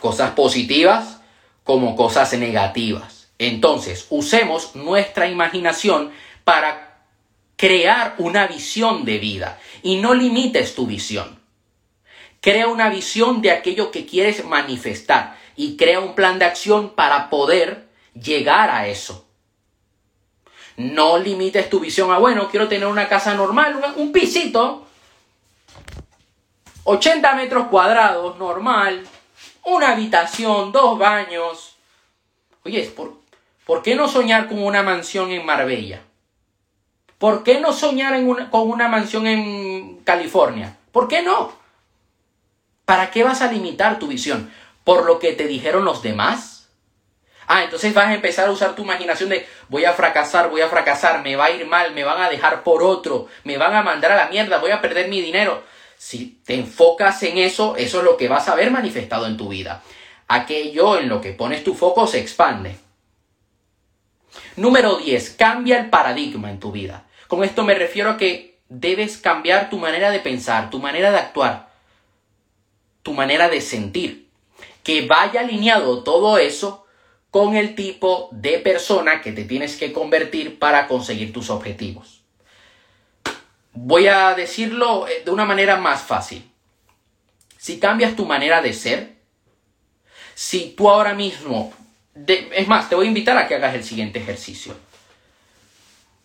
Cosas 0.00 0.32
positivas 0.32 1.20
como 1.62 1.96
cosas 1.96 2.32
negativas. 2.34 3.28
Entonces, 3.38 4.06
usemos 4.10 4.74
nuestra 4.74 5.28
imaginación 5.28 6.12
para 6.44 6.98
crear 7.56 8.14
una 8.18 8.46
visión 8.46 9.04
de 9.04 9.18
vida 9.18 9.58
y 9.82 9.96
no 9.96 10.14
limites 10.14 10.74
tu 10.74 10.86
visión. 10.86 11.38
Crea 12.40 12.68
una 12.68 12.90
visión 12.90 13.40
de 13.40 13.52
aquello 13.52 13.90
que 13.90 14.06
quieres 14.06 14.44
manifestar 14.44 15.38
y 15.56 15.76
crea 15.76 16.00
un 16.00 16.14
plan 16.14 16.38
de 16.38 16.44
acción 16.44 16.90
para 16.90 17.30
poder 17.30 17.88
llegar 18.14 18.70
a 18.70 18.88
eso. 18.88 19.26
No 20.76 21.18
limites 21.18 21.70
tu 21.70 21.80
visión 21.80 22.10
a, 22.10 22.18
bueno, 22.18 22.48
quiero 22.50 22.68
tener 22.68 22.86
una 22.86 23.08
casa 23.08 23.34
normal, 23.34 23.94
un, 23.96 24.12
pisito, 24.12 24.86
80 26.82 27.34
metros 27.34 27.68
cuadrados, 27.68 28.36
normal, 28.38 29.06
una 29.64 29.92
habitación, 29.92 30.72
dos 30.72 30.98
baños. 30.98 31.76
Oye, 32.64 32.82
¿por, 32.96 33.18
¿por 33.64 33.82
qué 33.82 33.94
no 33.94 34.08
soñar 34.08 34.48
con 34.48 34.62
una 34.62 34.82
mansión 34.82 35.30
en 35.30 35.46
Marbella? 35.46 36.02
¿Por 37.18 37.44
qué 37.44 37.60
no 37.60 37.72
soñar 37.72 38.20
con 38.50 38.68
una 38.68 38.88
mansión 38.88 39.26
en 39.28 40.00
California? 40.00 40.76
¿Por 40.90 41.06
qué 41.06 41.22
no? 41.22 41.52
¿Para 42.84 43.10
qué 43.10 43.22
vas 43.22 43.40
a 43.40 43.50
limitar 43.50 43.98
tu 43.98 44.08
visión? 44.08 44.50
¿Por 44.84 45.06
lo 45.06 45.18
que 45.18 45.32
te 45.32 45.46
dijeron 45.46 45.84
los 45.84 46.02
demás? 46.02 46.68
Ah, 47.46 47.64
entonces 47.64 47.92
vas 47.92 48.06
a 48.06 48.14
empezar 48.14 48.48
a 48.48 48.52
usar 48.52 48.74
tu 48.74 48.82
imaginación 48.82 49.28
de 49.28 49.46
voy 49.68 49.84
a 49.84 49.92
fracasar, 49.92 50.48
voy 50.48 50.60
a 50.62 50.68
fracasar, 50.68 51.22
me 51.22 51.36
va 51.36 51.46
a 51.46 51.50
ir 51.50 51.66
mal, 51.66 51.92
me 51.92 52.04
van 52.04 52.22
a 52.22 52.30
dejar 52.30 52.62
por 52.62 52.82
otro, 52.82 53.28
me 53.44 53.58
van 53.58 53.74
a 53.74 53.82
mandar 53.82 54.12
a 54.12 54.16
la 54.16 54.28
mierda, 54.28 54.58
voy 54.58 54.70
a 54.70 54.80
perder 54.80 55.08
mi 55.08 55.20
dinero. 55.20 55.62
Si 55.96 56.40
te 56.44 56.54
enfocas 56.54 57.22
en 57.22 57.38
eso, 57.38 57.76
eso 57.76 57.98
es 57.98 58.04
lo 58.04 58.16
que 58.16 58.28
vas 58.28 58.48
a 58.48 58.54
ver 58.54 58.70
manifestado 58.70 59.26
en 59.26 59.36
tu 59.36 59.48
vida. 59.48 59.82
Aquello 60.28 60.98
en 60.98 61.08
lo 61.08 61.20
que 61.20 61.32
pones 61.32 61.64
tu 61.64 61.74
foco 61.74 62.06
se 62.06 62.20
expande. 62.20 62.76
Número 64.56 64.96
10. 64.96 65.30
Cambia 65.30 65.78
el 65.78 65.90
paradigma 65.90 66.50
en 66.50 66.60
tu 66.60 66.72
vida. 66.72 67.04
Con 67.28 67.44
esto 67.44 67.64
me 67.64 67.74
refiero 67.74 68.10
a 68.10 68.16
que 68.16 68.58
debes 68.68 69.18
cambiar 69.18 69.70
tu 69.70 69.78
manera 69.78 70.10
de 70.10 70.20
pensar, 70.20 70.70
tu 70.70 70.78
manera 70.78 71.10
de 71.10 71.18
actuar, 71.18 71.68
tu 73.02 73.12
manera 73.12 73.48
de 73.48 73.60
sentir. 73.60 74.23
Que 74.84 75.06
vaya 75.06 75.40
alineado 75.40 76.04
todo 76.04 76.38
eso 76.38 76.86
con 77.30 77.56
el 77.56 77.74
tipo 77.74 78.28
de 78.30 78.60
persona 78.60 79.20
que 79.20 79.32
te 79.32 79.42
tienes 79.42 79.76
que 79.76 79.92
convertir 79.92 80.60
para 80.60 80.86
conseguir 80.86 81.32
tus 81.32 81.50
objetivos. 81.50 82.22
Voy 83.72 84.06
a 84.06 84.34
decirlo 84.34 85.08
eh, 85.08 85.22
de 85.24 85.32
una 85.32 85.44
manera 85.44 85.76
más 85.76 86.02
fácil. 86.02 86.48
Si 87.58 87.80
cambias 87.80 88.14
tu 88.14 88.24
manera 88.24 88.62
de 88.62 88.72
ser, 88.72 89.16
si 90.34 90.74
tú 90.76 90.88
ahora 90.88 91.14
mismo, 91.14 91.72
es 92.14 92.68
más, 92.68 92.88
te 92.88 92.94
voy 92.94 93.06
a 93.06 93.08
invitar 93.08 93.36
a 93.36 93.48
que 93.48 93.56
hagas 93.56 93.74
el 93.74 93.82
siguiente 93.82 94.20
ejercicio. 94.20 94.76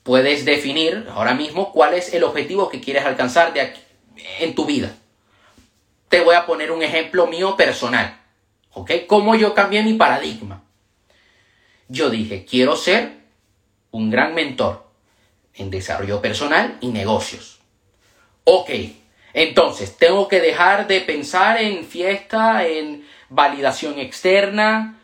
Puedes 0.04 0.46
definir 0.46 1.08
ahora 1.12 1.34
mismo 1.34 1.72
cuál 1.72 1.96
es 1.96 2.14
el 2.14 2.24
objetivo 2.24 2.70
que 2.70 2.82
quieres 2.82 3.06
alcanzar 3.06 3.54
de 3.54 3.74
en 4.40 4.54
tu 4.54 4.66
vida. 4.66 4.96
Te 6.08 6.22
voy 6.22 6.36
a 6.36 6.46
poner 6.46 6.72
un 6.72 6.84
ejemplo 6.84 7.26
mío 7.26 7.56
personal. 7.58 8.19
¿Ok? 8.80 8.92
Cómo 9.08 9.36
yo 9.36 9.54
cambié 9.54 9.84
mi 9.84 9.94
paradigma 9.94 10.64
yo 11.90 12.12
dije, 12.12 12.46
quiero 12.46 12.76
ser 12.76 13.14
un 13.92 14.12
gran 14.12 14.36
mentor 14.36 14.86
en 15.56 15.72
desarrollo 15.72 16.22
personal 16.22 16.78
y 16.80 16.88
negocios. 16.88 17.60
Ok, 18.44 18.70
entonces 19.34 19.98
tengo 19.98 20.28
que 20.28 20.40
dejar 20.40 20.88
de 20.88 21.02
pensar 21.02 21.60
en 21.60 21.84
fiesta, 21.84 22.66
en 22.66 23.06
validación 23.30 24.00
externa, 24.00 25.00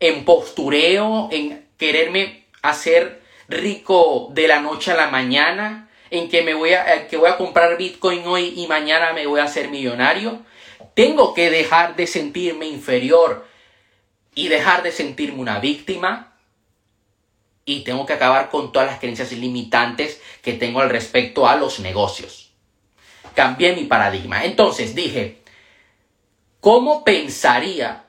en 0.00 0.24
postureo, 0.24 1.28
en 1.30 1.66
quererme 1.78 2.44
hacer 2.62 3.22
rico 3.48 4.28
de 4.32 4.48
la 4.48 4.60
noche 4.60 4.90
a 4.90 4.96
la 4.96 5.08
mañana, 5.08 5.88
en 6.10 6.28
que 6.28 6.42
me 6.42 6.54
voy 6.54 6.74
a, 6.74 7.06
que 7.06 7.16
voy 7.16 7.30
a 7.30 7.36
comprar 7.36 7.78
Bitcoin 7.78 8.26
hoy 8.26 8.54
y 8.56 8.66
mañana 8.66 9.12
me 9.12 9.26
voy 9.26 9.40
a 9.40 9.44
hacer 9.44 9.70
millonario. 9.70 10.42
Tengo 10.94 11.34
que 11.34 11.50
dejar 11.50 11.96
de 11.96 12.06
sentirme 12.06 12.66
inferior 12.66 13.46
y 14.34 14.48
dejar 14.48 14.82
de 14.82 14.92
sentirme 14.92 15.40
una 15.40 15.58
víctima. 15.58 16.32
Y 17.64 17.80
tengo 17.80 18.06
que 18.06 18.12
acabar 18.12 18.50
con 18.50 18.72
todas 18.72 18.88
las 18.88 19.00
creencias 19.00 19.32
limitantes 19.32 20.20
que 20.42 20.52
tengo 20.52 20.80
al 20.80 20.90
respecto 20.90 21.48
a 21.48 21.56
los 21.56 21.80
negocios. 21.80 22.52
Cambié 23.34 23.74
mi 23.74 23.84
paradigma. 23.84 24.44
Entonces 24.44 24.94
dije, 24.94 25.42
¿cómo 26.60 27.04
pensaría 27.04 28.04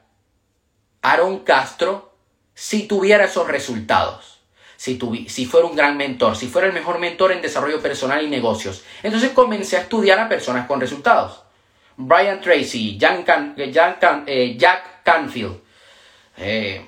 Aaron 1.01 1.39
Castro 1.39 2.13
si 2.53 2.83
tuviera 2.83 3.25
esos 3.25 3.47
resultados? 3.47 4.41
Si, 4.75 4.99
si 5.29 5.45
fuera 5.45 5.67
un 5.67 5.75
gran 5.75 5.95
mentor, 5.95 6.35
si 6.35 6.47
fuera 6.47 6.67
el 6.67 6.73
mejor 6.73 6.99
mentor 6.99 7.31
en 7.31 7.41
desarrollo 7.41 7.81
personal 7.81 8.23
y 8.23 8.29
negocios. 8.29 8.83
Entonces 9.01 9.31
comencé 9.31 9.77
a 9.77 9.81
estudiar 9.81 10.19
a 10.19 10.27
personas 10.27 10.67
con 10.67 10.81
resultados. 10.81 11.44
Brian 11.97 12.41
Tracy, 12.41 12.97
eh, 12.99 14.55
Jack 14.57 15.03
Canfield, 15.03 15.61
eh, 16.37 16.85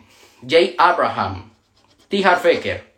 Jay 0.47 0.75
Abraham, 0.77 1.51
T. 2.07 2.23
Harfaker, 2.23 2.93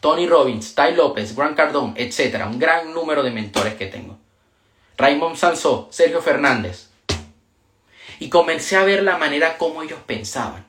Tony 0.00 0.26
Robbins, 0.26 0.74
Ty 0.74 0.94
López, 0.94 1.34
Grant 1.34 1.56
Cardone, 1.56 1.94
etc. 1.96 2.44
Un 2.46 2.58
gran 2.58 2.92
número 2.92 3.22
de 3.22 3.30
mentores 3.30 3.74
que 3.74 3.86
tengo. 3.86 4.18
Raymond 4.96 5.36
Sansó, 5.36 5.88
Sergio 5.90 6.22
Fernández. 6.22 6.90
Y 8.18 8.28
comencé 8.28 8.76
a 8.76 8.84
ver 8.84 9.02
la 9.02 9.18
manera 9.18 9.58
como 9.58 9.82
ellos 9.82 9.98
pensaban. 10.06 10.64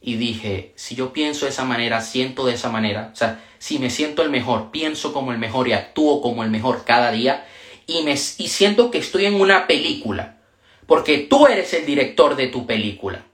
Y 0.00 0.16
dije, 0.16 0.72
si 0.74 0.96
yo 0.96 1.12
pienso 1.12 1.44
de 1.44 1.52
esa 1.52 1.64
manera, 1.64 2.00
siento 2.00 2.44
de 2.46 2.54
esa 2.54 2.70
manera, 2.70 3.10
o 3.12 3.16
sea, 3.16 3.40
si 3.58 3.78
me 3.78 3.90
siento 3.90 4.22
el 4.22 4.30
mejor, 4.30 4.72
pienso 4.72 5.12
como 5.12 5.30
el 5.30 5.38
mejor 5.38 5.68
y 5.68 5.74
actúo 5.74 6.20
como 6.20 6.42
el 6.42 6.50
mejor 6.50 6.84
cada 6.84 7.12
día, 7.12 7.46
y, 7.86 8.02
me, 8.02 8.16
siento 8.16 8.90
que 8.90 8.98
estoy 8.98 9.26
en 9.26 9.40
una 9.40 9.66
película, 9.66 10.38
porque 10.86 11.18
tú 11.18 11.46
eres 11.46 11.72
el 11.74 11.86
director 11.86 12.36
de 12.36 12.48
tu 12.48 12.66
película. 12.66 13.24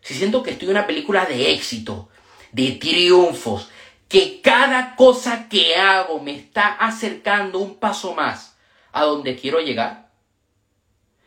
Si 0.00 0.14
siento 0.14 0.42
que 0.42 0.52
estoy 0.52 0.66
en 0.66 0.76
una 0.76 0.86
película 0.86 1.24
de 1.24 1.52
éxito, 1.52 2.08
de 2.52 2.72
triunfos, 2.72 3.70
que 4.08 4.40
cada 4.40 4.96
cosa 4.96 5.48
que 5.48 5.76
hago 5.76 6.20
me 6.20 6.34
está 6.34 6.68
acercando 6.68 7.58
un 7.58 7.76
paso 7.76 8.14
más 8.14 8.56
a 8.92 9.04
donde 9.04 9.36
quiero 9.36 9.60
llegar, 9.60 10.08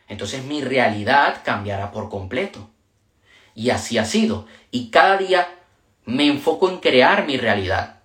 entonces 0.08 0.44
mi 0.44 0.62
realidad 0.62 1.42
cambiará 1.44 1.90
por 1.90 2.08
completo. 2.08 2.68
Y 3.54 3.70
así 3.70 3.98
ha 3.98 4.04
sido. 4.04 4.46
Y 4.70 4.90
cada 4.90 5.16
día 5.16 5.48
me 6.04 6.26
enfoco 6.26 6.68
en 6.68 6.78
crear 6.78 7.26
mi 7.26 7.36
realidad, 7.36 8.00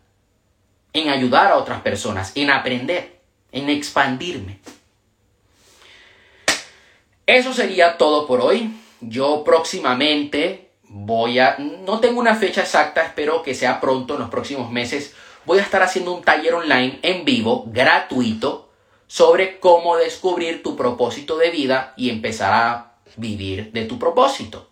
en 0.94 1.10
ayudar 1.10 1.48
a 1.52 1.58
otras 1.58 1.82
personas, 1.82 2.32
en 2.36 2.50
aprender, 2.50 3.17
en 3.52 3.70
expandirme. 3.70 4.60
Eso 7.26 7.54
sería 7.54 7.98
todo 7.98 8.26
por 8.26 8.42
hoy. 8.42 8.74
Yo 9.02 9.44
próximamente 9.44 10.70
voy 10.84 11.40
a, 11.40 11.58
no 11.58 12.00
tengo 12.00 12.20
una 12.20 12.36
fecha 12.36 12.62
exacta, 12.62 13.04
espero 13.04 13.44
que 13.44 13.54
sea 13.54 13.82
pronto, 13.82 14.14
en 14.14 14.22
los 14.22 14.30
próximos 14.30 14.72
meses, 14.72 15.14
voy 15.46 15.60
a 15.60 15.64
estar 15.64 15.84
haciendo 15.84 16.14
un 16.14 16.24
taller 16.24 16.54
online 16.54 17.00
en 17.02 17.26
vivo, 17.26 17.66
gratuito, 17.68 18.70
sobre 19.08 19.60
cómo 19.60 19.98
descubrir 19.98 20.64
tu 20.64 20.76
propósito 20.76 21.38
de 21.38 21.50
vida 21.50 21.94
y 21.96 22.10
empezar 22.10 22.54
a 22.54 22.94
vivir 23.16 23.72
de 23.72 23.86
tu 23.86 23.98
propósito. 24.00 24.70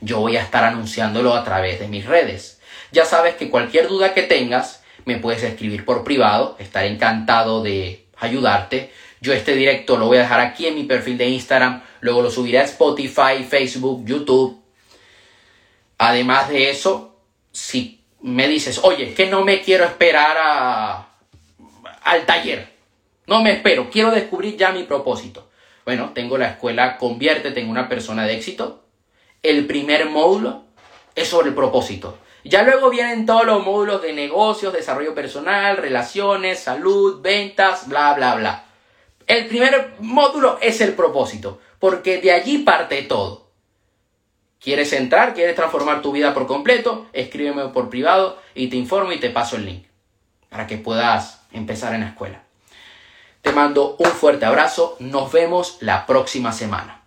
Yo 0.00 0.20
voy 0.20 0.36
a 0.36 0.42
estar 0.42 0.64
anunciándolo 0.64 1.34
a 1.34 1.44
través 1.44 1.80
de 1.80 1.88
mis 1.88 2.06
redes. 2.06 2.60
Ya 2.92 3.04
sabes 3.04 3.34
que 3.36 3.50
cualquier 3.50 3.88
duda 3.88 4.14
que 4.14 4.22
tengas, 4.22 4.79
me 5.04 5.18
puedes 5.18 5.42
escribir 5.42 5.84
por 5.84 6.04
privado, 6.04 6.56
estaré 6.58 6.88
encantado 6.88 7.62
de 7.62 8.06
ayudarte. 8.18 8.92
Yo 9.20 9.32
este 9.32 9.54
directo 9.54 9.96
lo 9.96 10.06
voy 10.06 10.18
a 10.18 10.22
dejar 10.22 10.40
aquí 10.40 10.66
en 10.66 10.74
mi 10.74 10.84
perfil 10.84 11.18
de 11.18 11.28
Instagram, 11.28 11.82
luego 12.00 12.22
lo 12.22 12.30
subiré 12.30 12.58
a 12.58 12.64
Spotify, 12.64 13.44
Facebook, 13.48 14.04
YouTube. 14.06 14.62
Además 15.98 16.48
de 16.48 16.70
eso, 16.70 17.16
si 17.52 18.02
me 18.22 18.48
dices, 18.48 18.80
oye, 18.82 19.14
que 19.14 19.26
no 19.26 19.44
me 19.44 19.60
quiero 19.60 19.84
esperar 19.84 20.36
a, 20.38 21.08
al 22.02 22.24
taller, 22.24 22.68
no 23.26 23.42
me 23.42 23.52
espero, 23.52 23.90
quiero 23.90 24.10
descubrir 24.10 24.56
ya 24.56 24.72
mi 24.72 24.84
propósito. 24.84 25.50
Bueno, 25.84 26.12
tengo 26.14 26.38
la 26.38 26.50
escuela 26.50 26.98
Conviértete 26.98 27.60
en 27.60 27.68
una 27.68 27.88
persona 27.88 28.26
de 28.26 28.34
éxito. 28.34 28.84
El 29.42 29.66
primer 29.66 30.06
módulo 30.06 30.64
es 31.14 31.28
sobre 31.28 31.48
el 31.48 31.54
propósito. 31.54 32.18
Ya 32.44 32.62
luego 32.62 32.90
vienen 32.90 33.26
todos 33.26 33.44
los 33.44 33.64
módulos 33.64 34.02
de 34.02 34.12
negocios, 34.12 34.72
desarrollo 34.72 35.14
personal, 35.14 35.76
relaciones, 35.76 36.60
salud, 36.60 37.20
ventas, 37.20 37.88
bla, 37.88 38.14
bla, 38.14 38.34
bla. 38.36 38.64
El 39.26 39.46
primer 39.46 39.94
módulo 40.00 40.58
es 40.60 40.80
el 40.80 40.94
propósito, 40.94 41.60
porque 41.78 42.20
de 42.20 42.32
allí 42.32 42.58
parte 42.58 43.02
todo. 43.02 43.50
¿Quieres 44.60 44.92
entrar? 44.92 45.34
¿Quieres 45.34 45.56
transformar 45.56 46.02
tu 46.02 46.12
vida 46.12 46.34
por 46.34 46.46
completo? 46.46 47.06
Escríbeme 47.12 47.68
por 47.68 47.88
privado 47.88 48.38
y 48.54 48.68
te 48.68 48.76
informo 48.76 49.12
y 49.12 49.20
te 49.20 49.30
paso 49.30 49.56
el 49.56 49.66
link 49.66 49.86
para 50.50 50.66
que 50.66 50.76
puedas 50.76 51.42
empezar 51.52 51.94
en 51.94 52.00
la 52.00 52.08
escuela. 52.08 52.42
Te 53.40 53.52
mando 53.52 53.96
un 53.98 54.10
fuerte 54.10 54.44
abrazo. 54.44 54.96
Nos 54.98 55.32
vemos 55.32 55.78
la 55.80 56.04
próxima 56.04 56.52
semana. 56.52 56.99